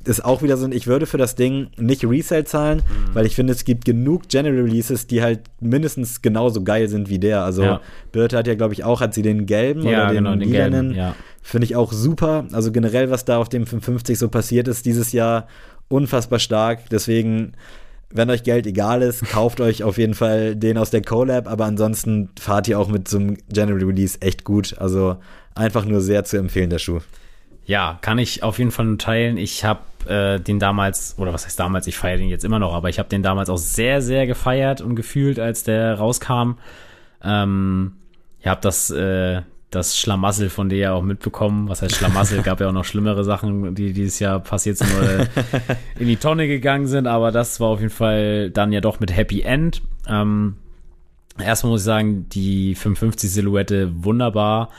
[0.03, 3.15] ist auch wieder so ein, ich würde für das Ding nicht Resale zahlen, mhm.
[3.15, 7.19] weil ich finde, es gibt genug General Releases, die halt mindestens genauso geil sind wie
[7.19, 7.43] der.
[7.43, 7.81] Also ja.
[8.13, 10.49] Birte hat ja, glaube ich, auch, hat sie den gelben ja, oder den, genau, den
[10.49, 10.95] lilanen.
[10.95, 11.15] Ja.
[11.43, 12.47] Finde ich auch super.
[12.53, 15.49] Also generell, was da auf dem 550 so passiert ist dieses Jahr,
[15.89, 16.89] unfassbar stark.
[16.89, 17.53] Deswegen
[18.11, 21.65] wenn euch Geld egal ist, kauft euch auf jeden Fall den aus der Collab, aber
[21.65, 24.77] ansonsten fahrt ihr auch mit so einem General Release echt gut.
[24.79, 25.17] Also
[25.55, 27.01] einfach nur sehr zu empfehlen, der Schuh.
[27.65, 29.37] Ja, kann ich auf jeden Fall nur teilen.
[29.37, 32.75] Ich habe äh, den damals, oder was heißt damals, ich feiere den jetzt immer noch,
[32.75, 36.53] aber ich habe den damals auch sehr, sehr gefeiert und gefühlt, als der rauskam.
[37.25, 37.97] Ähm,
[38.39, 41.69] ich habe das, äh, das Schlamassel von dir ja auch mitbekommen.
[41.69, 42.43] Was heißt Schlamassel?
[42.43, 45.27] Gab ja auch noch schlimmere Sachen, die dieses Jahr passiert sind oder
[45.99, 49.15] in die Tonne gegangen sind, aber das war auf jeden Fall dann ja doch mit
[49.15, 49.83] Happy End.
[50.09, 50.57] Ähm,
[51.39, 54.71] erstmal muss ich sagen, die 55 Silhouette wunderbar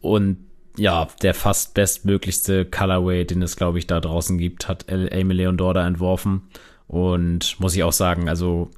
[0.00, 0.38] und
[0.76, 5.56] ja, der fast bestmöglichste Colorway, den es, glaube ich, da draußen gibt, hat Amy Leon
[5.56, 6.42] Dorda entworfen.
[6.88, 8.70] Und muss ich auch sagen, also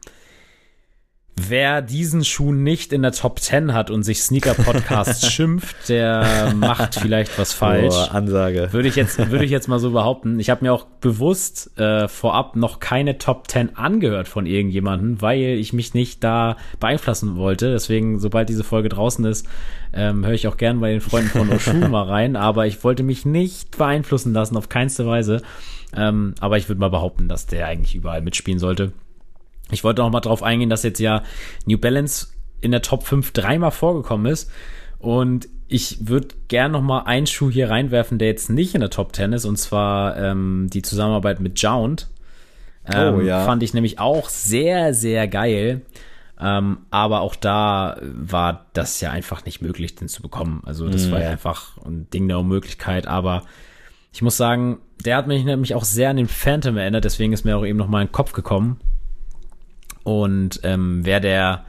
[1.39, 6.55] Wer diesen Schuh nicht in der Top 10 hat und sich Sneaker Podcast schimpft, der
[6.57, 7.95] macht vielleicht was falsch.
[7.95, 8.69] Oh, Ansage.
[8.73, 10.41] Würde ich jetzt, würde ich jetzt mal so behaupten.
[10.41, 15.59] Ich habe mir auch bewusst äh, vorab noch keine Top 10 angehört von irgendjemanden, weil
[15.59, 17.71] ich mich nicht da beeinflussen wollte.
[17.71, 19.47] Deswegen, sobald diese Folge draußen ist,
[19.93, 22.37] ähm, höre ich auch gern bei den Freunden von Oshu mal rein.
[22.37, 25.43] Aber ich wollte mich nicht beeinflussen lassen, auf keinste Weise.
[25.95, 28.93] Ähm, aber ich würde mal behaupten, dass der eigentlich überall mitspielen sollte.
[29.71, 31.23] Ich wollte noch mal drauf eingehen, dass jetzt ja
[31.67, 32.29] New Balance
[32.61, 34.51] in der Top 5 dreimal vorgekommen ist.
[34.99, 38.91] Und ich würde gern noch mal einen Schuh hier reinwerfen, der jetzt nicht in der
[38.91, 42.09] Top 10 ist, und zwar ähm, die Zusammenarbeit mit Jound.
[42.87, 43.45] Ähm, oh, ja.
[43.45, 45.83] Fand ich nämlich auch sehr, sehr geil.
[46.39, 50.63] Ähm, aber auch da war das ja einfach nicht möglich, den zu bekommen.
[50.67, 51.11] Also das mm.
[51.13, 53.07] war ja einfach ein Ding der Unmöglichkeit.
[53.07, 53.43] Aber
[54.13, 57.05] ich muss sagen, der hat mich nämlich auch sehr an den Phantom erinnert.
[57.05, 58.79] Deswegen ist mir auch eben noch mal in den Kopf gekommen.
[60.07, 61.65] Und ähm, wäre der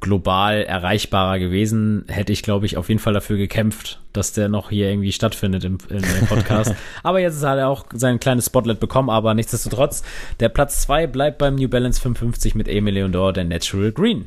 [0.00, 4.68] global erreichbarer gewesen, hätte ich, glaube ich, auf jeden Fall dafür gekämpft, dass der noch
[4.68, 6.74] hier irgendwie stattfindet im, im Podcast.
[7.02, 10.02] aber jetzt hat er auch sein kleines Spotlight bekommen, aber nichtsdestotrotz,
[10.38, 14.26] der Platz zwei bleibt beim New Balance 550 mit Emil Leondor, der Natural Green.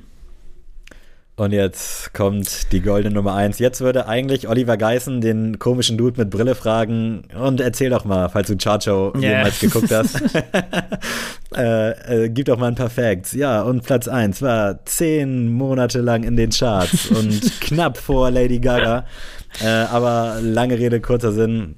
[1.38, 3.58] Und jetzt kommt die goldene Nummer 1.
[3.60, 8.30] Jetzt würde eigentlich Oliver Geißen den komischen Dude mit Brille fragen und erzähl doch mal,
[8.30, 9.38] falls du Charcho yeah.
[9.38, 10.22] jemals geguckt hast.
[11.56, 13.32] äh, äh, gib doch mal ein paar Facts.
[13.32, 18.60] Ja, und Platz 1 war zehn Monate lang in den Charts und knapp vor Lady
[18.60, 19.06] Gaga.
[19.64, 21.76] Äh, aber lange Rede, kurzer Sinn.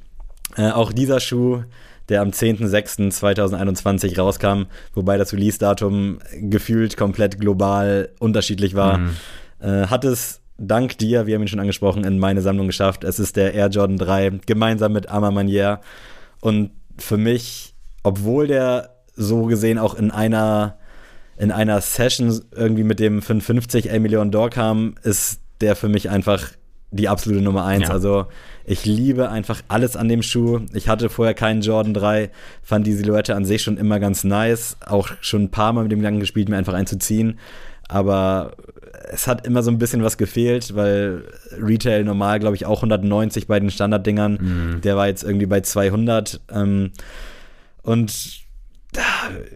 [0.58, 1.64] Äh, auch dieser Schuh
[2.10, 8.98] der am 10.06.2021 rauskam, wobei das Release-Datum gefühlt komplett global unterschiedlich war.
[8.98, 9.16] Mhm
[9.64, 13.04] äh, hat es dank dir, wir haben ihn schon angesprochen, in meine Sammlung geschafft.
[13.04, 15.80] Es ist der Air Jordan 3, gemeinsam mit Ama Manier.
[16.42, 20.78] Und für mich, obwohl der so gesehen auch in einer,
[21.38, 26.10] in einer Session irgendwie mit dem 550 A Million Door kam, ist der für mich
[26.10, 26.52] einfach
[26.92, 27.88] die absolute Nummer 1.
[27.88, 27.90] Ja.
[27.90, 28.28] Also
[28.66, 30.60] ich liebe einfach alles an dem Schuh.
[30.74, 32.30] Ich hatte vorher keinen Jordan 3,
[32.62, 34.78] fand die Silhouette an sich schon immer ganz nice.
[34.86, 37.40] Auch schon ein paar Mal mit dem Gedanken gespielt, mir einfach einzuziehen.
[37.88, 38.56] Aber
[39.12, 41.24] es hat immer so ein bisschen was gefehlt, weil
[41.60, 44.38] Retail normal, glaube ich, auch 190 bei den Standarddingern.
[44.40, 44.82] Mhm.
[44.82, 46.42] Der war jetzt irgendwie bei 200.
[46.52, 46.92] Ähm,
[47.82, 48.44] und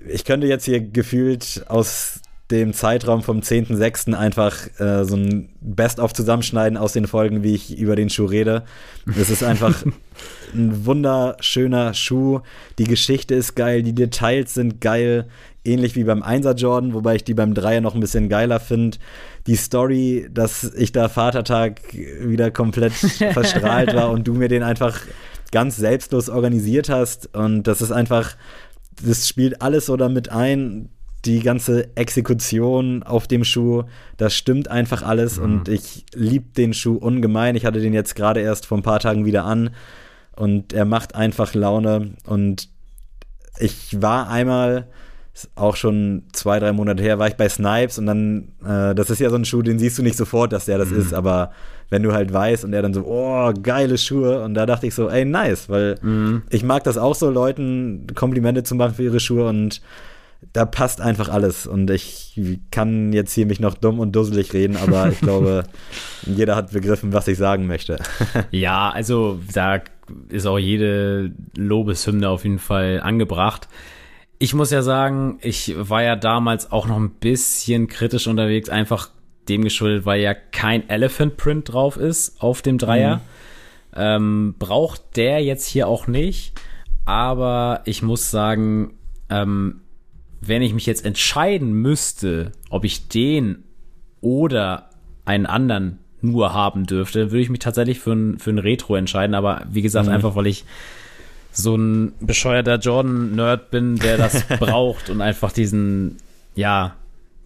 [0.08, 2.22] ich könnte jetzt hier gefühlt aus
[2.52, 4.14] dem Zeitraum vom 10.06.
[4.14, 8.64] einfach äh, so ein Best-of zusammenschneiden aus den Folgen, wie ich über den Schuh rede.
[9.20, 9.84] Es ist einfach
[10.54, 12.40] ein wunderschöner Schuh.
[12.78, 15.28] Die Geschichte ist geil, die Details sind geil
[15.68, 18.98] ähnlich wie beim 1er Jordan, wobei ich die beim 3er noch ein bisschen geiler finde.
[19.46, 22.94] Die Story, dass ich da Vatertag wieder komplett
[23.34, 25.00] verstrahlt war und du mir den einfach
[25.52, 27.36] ganz selbstlos organisiert hast.
[27.36, 28.36] Und das ist einfach,
[29.04, 30.90] das spielt alles so damit ein.
[31.28, 33.84] Die ganze Exekution auf dem Schuh,
[34.16, 35.38] das stimmt einfach alles.
[35.38, 35.44] Mhm.
[35.44, 37.56] Und ich liebe den Schuh ungemein.
[37.56, 39.72] Ich hatte den jetzt gerade erst vor ein paar Tagen wieder an.
[40.36, 42.14] Und er macht einfach Laune.
[42.26, 42.70] Und
[43.60, 44.88] ich war einmal
[45.56, 49.20] auch schon zwei, drei Monate her, war ich bei Snipes und dann, äh, das ist
[49.20, 51.00] ja so ein Schuh, den siehst du nicht sofort, dass der das mhm.
[51.00, 51.52] ist, aber
[51.90, 54.96] wenn du halt weißt und er dann so, oh, geile Schuhe und da dachte ich
[54.96, 56.42] so, ey, nice, weil mhm.
[56.50, 59.82] ich mag das auch so, Leuten Komplimente zu machen für ihre Schuhe und
[60.54, 61.68] da passt einfach alles.
[61.68, 62.40] Und ich
[62.72, 65.64] kann jetzt hier mich noch dumm und dusselig reden, aber ich glaube,
[66.26, 67.98] jeder hat begriffen, was ich sagen möchte.
[68.52, 69.82] ja, also da
[70.30, 73.68] ist auch jede Lobeshymne auf jeden Fall angebracht.
[74.40, 79.10] Ich muss ja sagen, ich war ja damals auch noch ein bisschen kritisch unterwegs, einfach
[79.50, 83.18] dem geschuldet, weil ja kein Elephant Print drauf ist auf dem Dreier.
[83.18, 83.22] Mhm.
[83.96, 86.54] Ähm, braucht der jetzt hier auch nicht.
[87.06, 88.94] Aber ich muss sagen,
[89.30, 89.82] ähm,
[90.42, 93.64] wenn ich mich jetzt entscheiden müsste, ob ich den
[94.22, 94.90] oder
[95.26, 99.36] einen anderen nur haben dürfte, würde ich mich tatsächlich für ein, für ein Retro entscheiden.
[99.36, 100.14] Aber wie gesagt, mhm.
[100.14, 100.66] einfach weil ich
[101.52, 106.18] so ein bescheuerter Jordan-Nerd bin, der das braucht und einfach diesen,
[106.56, 106.96] ja,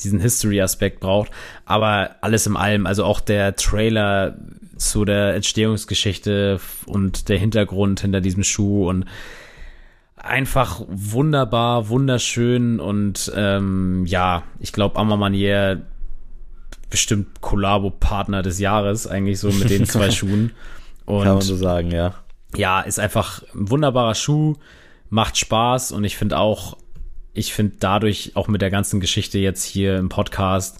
[0.01, 1.31] diesen History-Aspekt braucht.
[1.65, 4.35] Aber alles im allem, also auch der Trailer
[4.77, 9.05] zu der Entstehungsgeschichte und der Hintergrund hinter diesem Schuh und
[10.23, 15.81] einfach wunderbar, wunderschön und ähm, ja, ich glaube, Amamanier
[16.89, 20.51] bestimmt Kollabo-Partner des Jahres, eigentlich so mit den zwei Schuhen.
[21.05, 22.13] Und Kann man so sagen, ja.
[22.55, 24.55] Ja, ist einfach ein wunderbarer Schuh,
[25.09, 26.77] macht Spaß und ich finde auch,
[27.33, 30.79] ich finde dadurch auch mit der ganzen Geschichte jetzt hier im Podcast,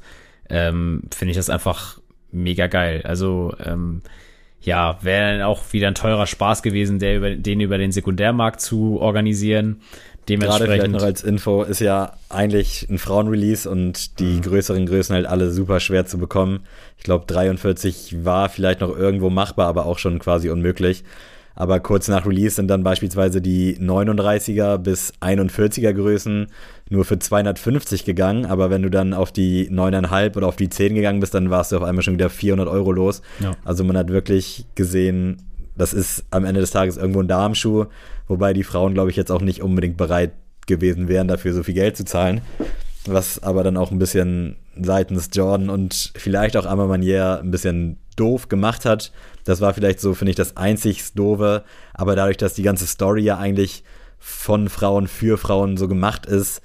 [0.50, 2.00] ähm, finde ich das einfach
[2.32, 3.02] mega geil.
[3.06, 4.02] Also, ähm,
[4.62, 9.00] ja, wäre auch wieder ein teurer Spaß gewesen, der über, den über den Sekundärmarkt zu
[9.00, 9.82] organisieren.
[10.30, 10.68] Dementsprechend.
[10.68, 14.42] Gerade vielleicht noch als Info, ist ja eigentlich ein Frauenrelease und die mhm.
[14.42, 16.62] größeren Größen halt alle super schwer zu bekommen.
[16.98, 21.04] Ich glaube, 43 war vielleicht noch irgendwo machbar, aber auch schon quasi unmöglich.
[21.56, 26.48] Aber kurz nach Release sind dann beispielsweise die 39er bis 41er Größen
[26.92, 28.46] nur für 250 gegangen.
[28.46, 31.72] Aber wenn du dann auf die 9,5 oder auf die 10 gegangen bist, dann warst
[31.72, 33.22] du auf einmal schon wieder 400 Euro los.
[33.40, 33.54] Ja.
[33.64, 35.38] Also man hat wirklich gesehen,
[35.76, 37.86] das ist am Ende des Tages irgendwo ein Darmschuh,
[38.28, 40.34] wobei die Frauen, glaube ich, jetzt auch nicht unbedingt bereit
[40.68, 42.42] gewesen wären, dafür so viel Geld zu zahlen.
[43.06, 47.98] Was aber dann auch ein bisschen seitens Jordan und vielleicht auch Amma Manier ein bisschen
[48.16, 49.12] doof gemacht hat.
[49.44, 51.64] Das war vielleicht so, finde ich, das einzig Doofe.
[51.94, 53.84] Aber dadurch, dass die ganze Story ja eigentlich
[54.20, 56.62] von Frauen für Frauen so gemacht ist,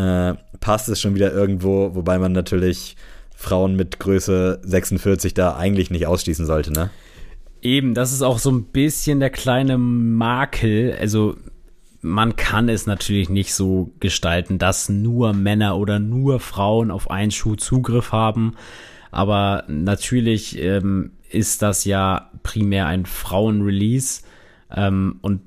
[0.00, 2.96] äh, passt es schon wieder irgendwo, wobei man natürlich
[3.34, 6.90] Frauen mit Größe 46 da eigentlich nicht ausschließen sollte, ne?
[7.62, 10.96] Eben, das ist auch so ein bisschen der kleine Makel.
[10.98, 11.36] Also
[12.00, 17.30] man kann es natürlich nicht so gestalten, dass nur Männer oder nur Frauen auf einen
[17.30, 18.54] Schuh Zugriff haben.
[19.10, 24.22] Aber natürlich ähm, ist das ja primär ein Frauenrelease.
[24.74, 25.42] Ähm, und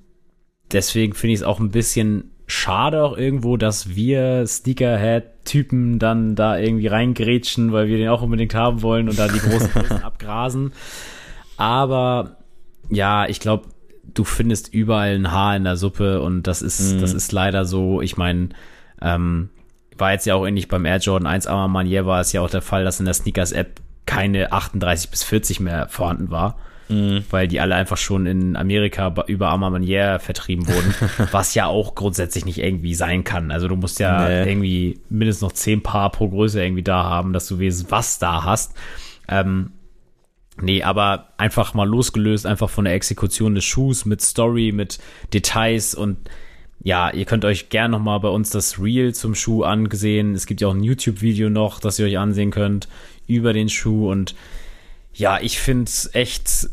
[0.71, 6.57] deswegen finde ich es auch ein bisschen schade auch irgendwo, dass wir Sneakerhead-Typen dann da
[6.57, 10.73] irgendwie reingrätschen, weil wir den auch unbedingt haben wollen und da die großen Größen abgrasen.
[11.57, 12.37] Aber
[12.89, 13.65] ja, ich glaube,
[14.13, 17.01] du findest überall ein Haar in der Suppe und das ist, mhm.
[17.01, 18.01] das ist leider so.
[18.01, 18.49] Ich meine,
[19.01, 19.49] ähm,
[19.97, 22.61] war jetzt ja auch ähnlich beim Air Jordan 1 Armamanier war es ja auch der
[22.61, 26.57] Fall, dass in der Sneakers-App keine 38 bis 40 mehr vorhanden war.
[26.89, 27.23] Mhm.
[27.29, 30.93] Weil die alle einfach schon in Amerika über Armamanier vertrieben wurden,
[31.31, 33.51] was ja auch grundsätzlich nicht irgendwie sein kann.
[33.51, 34.49] Also du musst ja nee.
[34.49, 38.43] irgendwie mindestens noch 10 Paar pro Größe irgendwie da haben, dass du weißt, was da
[38.43, 38.75] hast.
[39.27, 39.71] Ähm,
[40.61, 44.99] Nee, aber einfach mal losgelöst, einfach von der Exekution des Schuhs mit Story, mit
[45.33, 46.29] Details und
[46.83, 50.35] ja, ihr könnt euch gern nochmal bei uns das Reel zum Schuh angesehen.
[50.35, 52.89] Es gibt ja auch ein YouTube-Video noch, das ihr euch ansehen könnt
[53.25, 54.35] über den Schuh und
[55.13, 56.69] ja, ich finde es echt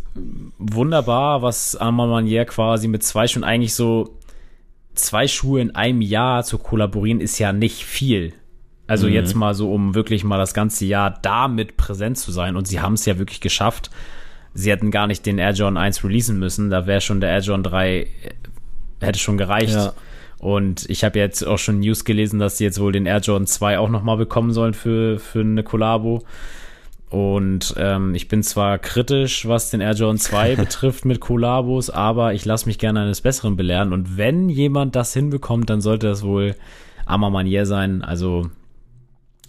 [0.58, 4.16] wunderbar, was Armand Manier quasi mit zwei Schuhen eigentlich so
[4.94, 8.32] zwei Schuhe in einem Jahr zu kollaborieren, ist ja nicht viel.
[8.86, 9.12] Also mhm.
[9.12, 12.56] jetzt mal so, um wirklich mal das ganze Jahr damit präsent zu sein.
[12.56, 13.90] Und sie haben es ja wirklich geschafft.
[14.52, 16.70] Sie hätten gar nicht den Air Jordan 1 releasen müssen.
[16.70, 18.06] Da wäre schon der Air Jordan 3, äh,
[19.00, 19.74] hätte schon gereicht.
[19.74, 19.92] Ja.
[20.38, 23.46] Und ich habe jetzt auch schon News gelesen, dass sie jetzt wohl den Air Jordan
[23.46, 26.24] 2 auch nochmal bekommen sollen für, für eine Kollabo.
[27.10, 32.34] Und ähm, ich bin zwar kritisch, was den Air Jordan 2 betrifft mit Kollabos, aber
[32.34, 33.92] ich lasse mich gerne eines Besseren belehren.
[33.92, 36.54] Und wenn jemand das hinbekommt, dann sollte das wohl
[37.06, 38.02] Armer Manier sein.
[38.02, 38.48] Also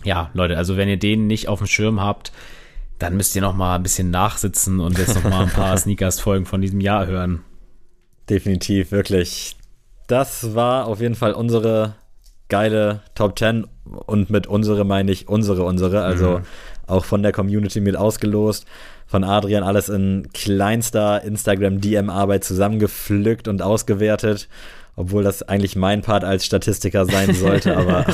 [0.04, 2.32] ja, Leute, also wenn ihr den nicht auf dem Schirm habt,
[2.98, 6.46] dann müsst ihr noch mal ein bisschen nachsitzen und jetzt noch mal ein paar Sneakers-Folgen
[6.46, 7.42] von diesem Jahr hören.
[8.30, 9.56] Definitiv, wirklich.
[10.08, 11.96] Das war auf jeden Fall unsere
[12.50, 16.04] geile Top 10 und mit unsere meine ich unsere, unsere.
[16.04, 16.44] Also mhm.
[16.88, 18.66] Auch von der Community mit ausgelost.
[19.08, 24.48] Von Adrian alles in kleinster Instagram-DM-Arbeit zusammengepflückt und ausgewertet.
[24.96, 28.06] Obwohl das eigentlich mein Part als Statistiker sein sollte, aber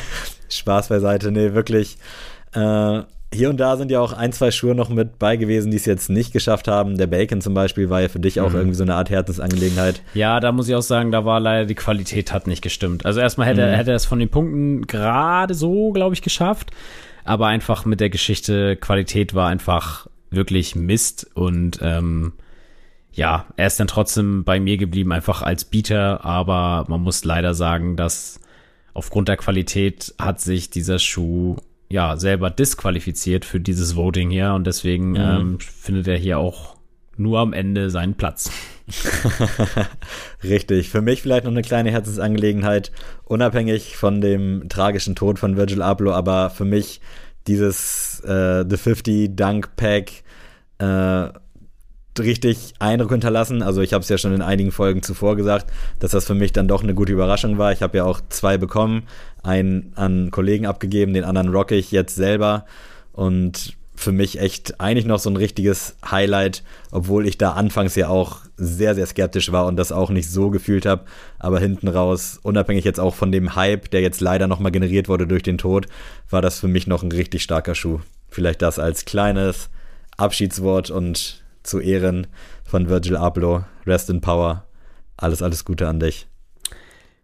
[0.48, 1.30] Spaß beiseite.
[1.30, 1.98] Nee, wirklich.
[2.54, 3.02] Äh,
[3.34, 5.86] hier und da sind ja auch ein, zwei Schuhe noch mit bei gewesen, die es
[5.86, 6.98] jetzt nicht geschafft haben.
[6.98, 8.56] Der Bacon zum Beispiel war ja für dich auch mhm.
[8.56, 10.02] irgendwie so eine Art Herzensangelegenheit.
[10.14, 13.06] Ja, da muss ich auch sagen, da war leider die Qualität hat nicht gestimmt.
[13.06, 13.72] Also erstmal hätte, mhm.
[13.72, 16.70] hätte er es von den Punkten gerade so, glaube ich, geschafft.
[17.24, 22.32] Aber einfach mit der Geschichte, Qualität war einfach wirklich Mist und ähm,
[23.12, 27.54] ja, er ist dann trotzdem bei mir geblieben, einfach als Bieter, aber man muss leider
[27.54, 28.40] sagen, dass
[28.94, 31.56] aufgrund der Qualität hat sich dieser Schuh
[31.90, 35.16] ja selber disqualifiziert für dieses Voting hier und deswegen mhm.
[35.16, 36.76] ähm, findet er hier auch
[37.16, 38.50] nur am Ende seinen Platz.
[40.44, 40.90] Richtig.
[40.90, 42.92] Für mich vielleicht noch eine kleine Herzensangelegenheit,
[43.24, 47.00] unabhängig von dem tragischen Tod von Virgil Abloh, aber für mich
[47.46, 50.22] dieses äh, The 50 Dunk Pack
[50.78, 51.28] äh,
[52.18, 53.62] richtig Eindruck hinterlassen.
[53.62, 56.52] Also ich habe es ja schon in einigen Folgen zuvor gesagt, dass das für mich
[56.52, 57.72] dann doch eine gute Überraschung war.
[57.72, 59.04] Ich habe ja auch zwei bekommen,
[59.42, 62.66] einen an Kollegen abgegeben, den anderen rocke ich jetzt selber
[63.12, 68.08] und für mich echt eigentlich noch so ein richtiges Highlight, obwohl ich da anfangs ja
[68.08, 71.04] auch sehr, sehr skeptisch war und das auch nicht so gefühlt habe.
[71.38, 75.26] Aber hinten raus, unabhängig jetzt auch von dem Hype, der jetzt leider nochmal generiert wurde
[75.26, 75.86] durch den Tod,
[76.28, 78.00] war das für mich noch ein richtig starker Schuh.
[78.28, 79.70] Vielleicht das als kleines
[80.16, 82.26] Abschiedswort und zu Ehren
[82.64, 83.64] von Virgil Abloh.
[83.86, 84.64] Rest in Power.
[85.16, 86.26] Alles, alles Gute an dich.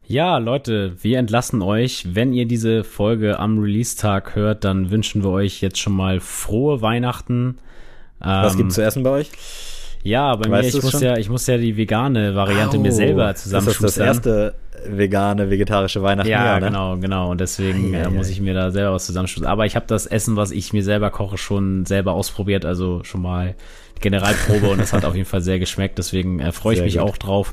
[0.09, 2.07] Ja, Leute, wir entlassen euch.
[2.15, 6.81] Wenn ihr diese Folge am Release-Tag hört, dann wünschen wir euch jetzt schon mal frohe
[6.81, 7.59] Weihnachten.
[8.19, 9.31] Was ähm, gibt's zu essen bei euch?
[10.03, 12.93] Ja, bei weißt mir, ich muss ja, ich muss ja die vegane Variante oh, mir
[12.93, 13.83] selber zusammenschustern.
[13.85, 14.55] Das ist das erste
[14.89, 16.31] vegane, vegetarische Weihnachten.
[16.31, 16.67] Ja, Jahr, ne?
[16.69, 17.31] genau, genau.
[17.31, 19.51] Und deswegen ja, äh, muss ich mir da selber was zusammenschustern.
[19.51, 22.65] Aber ich habe das Essen, was ich mir selber koche, schon selber ausprobiert.
[22.65, 23.57] Also schon mal
[24.01, 25.99] Generalprobe und es hat auf jeden Fall sehr geschmeckt.
[25.99, 27.03] Deswegen äh, freue ich sehr mich gut.
[27.03, 27.53] auch drauf.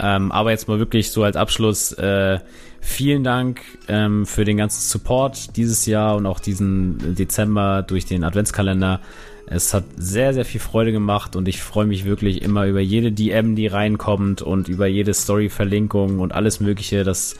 [0.00, 2.38] Ähm, aber jetzt mal wirklich so als Abschluss, äh,
[2.80, 8.24] vielen Dank ähm, für den ganzen Support dieses Jahr und auch diesen Dezember durch den
[8.24, 9.00] Adventskalender.
[9.46, 13.12] Es hat sehr, sehr viel Freude gemacht und ich freue mich wirklich immer über jede
[13.12, 17.04] DM, die reinkommt und über jede Story-Verlinkung und alles Mögliche.
[17.04, 17.34] Das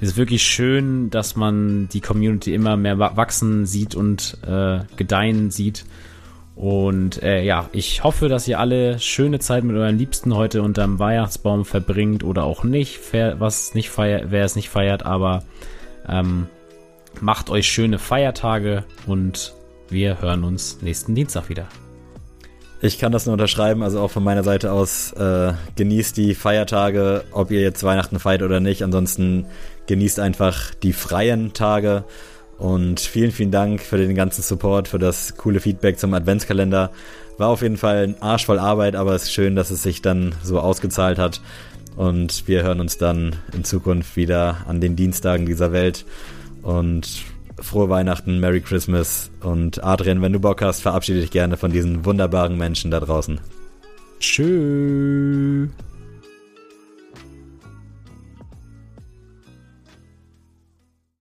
[0.00, 5.84] ist wirklich schön, dass man die Community immer mehr wachsen sieht und äh, gedeihen sieht.
[6.58, 10.98] Und äh, ja, ich hoffe, dass ihr alle schöne Zeit mit euren Liebsten heute unterm
[10.98, 15.44] Weihnachtsbaum verbringt oder auch nicht, was nicht feiert, wer es nicht feiert, aber
[16.08, 16.48] ähm,
[17.20, 19.54] macht euch schöne Feiertage und
[19.88, 21.68] wir hören uns nächsten Dienstag wieder.
[22.80, 27.22] Ich kann das nur unterschreiben, also auch von meiner Seite aus, äh, genießt die Feiertage,
[27.30, 28.82] ob ihr jetzt Weihnachten feiert oder nicht.
[28.82, 29.46] Ansonsten
[29.86, 32.02] genießt einfach die freien Tage.
[32.58, 36.90] Und vielen, vielen Dank für den ganzen Support, für das coole Feedback zum Adventskalender.
[37.38, 40.02] War auf jeden Fall ein Arsch voll Arbeit, aber es ist schön, dass es sich
[40.02, 41.40] dann so ausgezahlt hat.
[41.96, 46.04] Und wir hören uns dann in Zukunft wieder an den Dienstagen dieser Welt.
[46.62, 47.08] Und
[47.60, 52.04] frohe Weihnachten, Merry Christmas und Adrian, wenn du Bock hast, verabschiede dich gerne von diesen
[52.04, 53.40] wunderbaren Menschen da draußen.
[54.18, 55.68] Tschüss.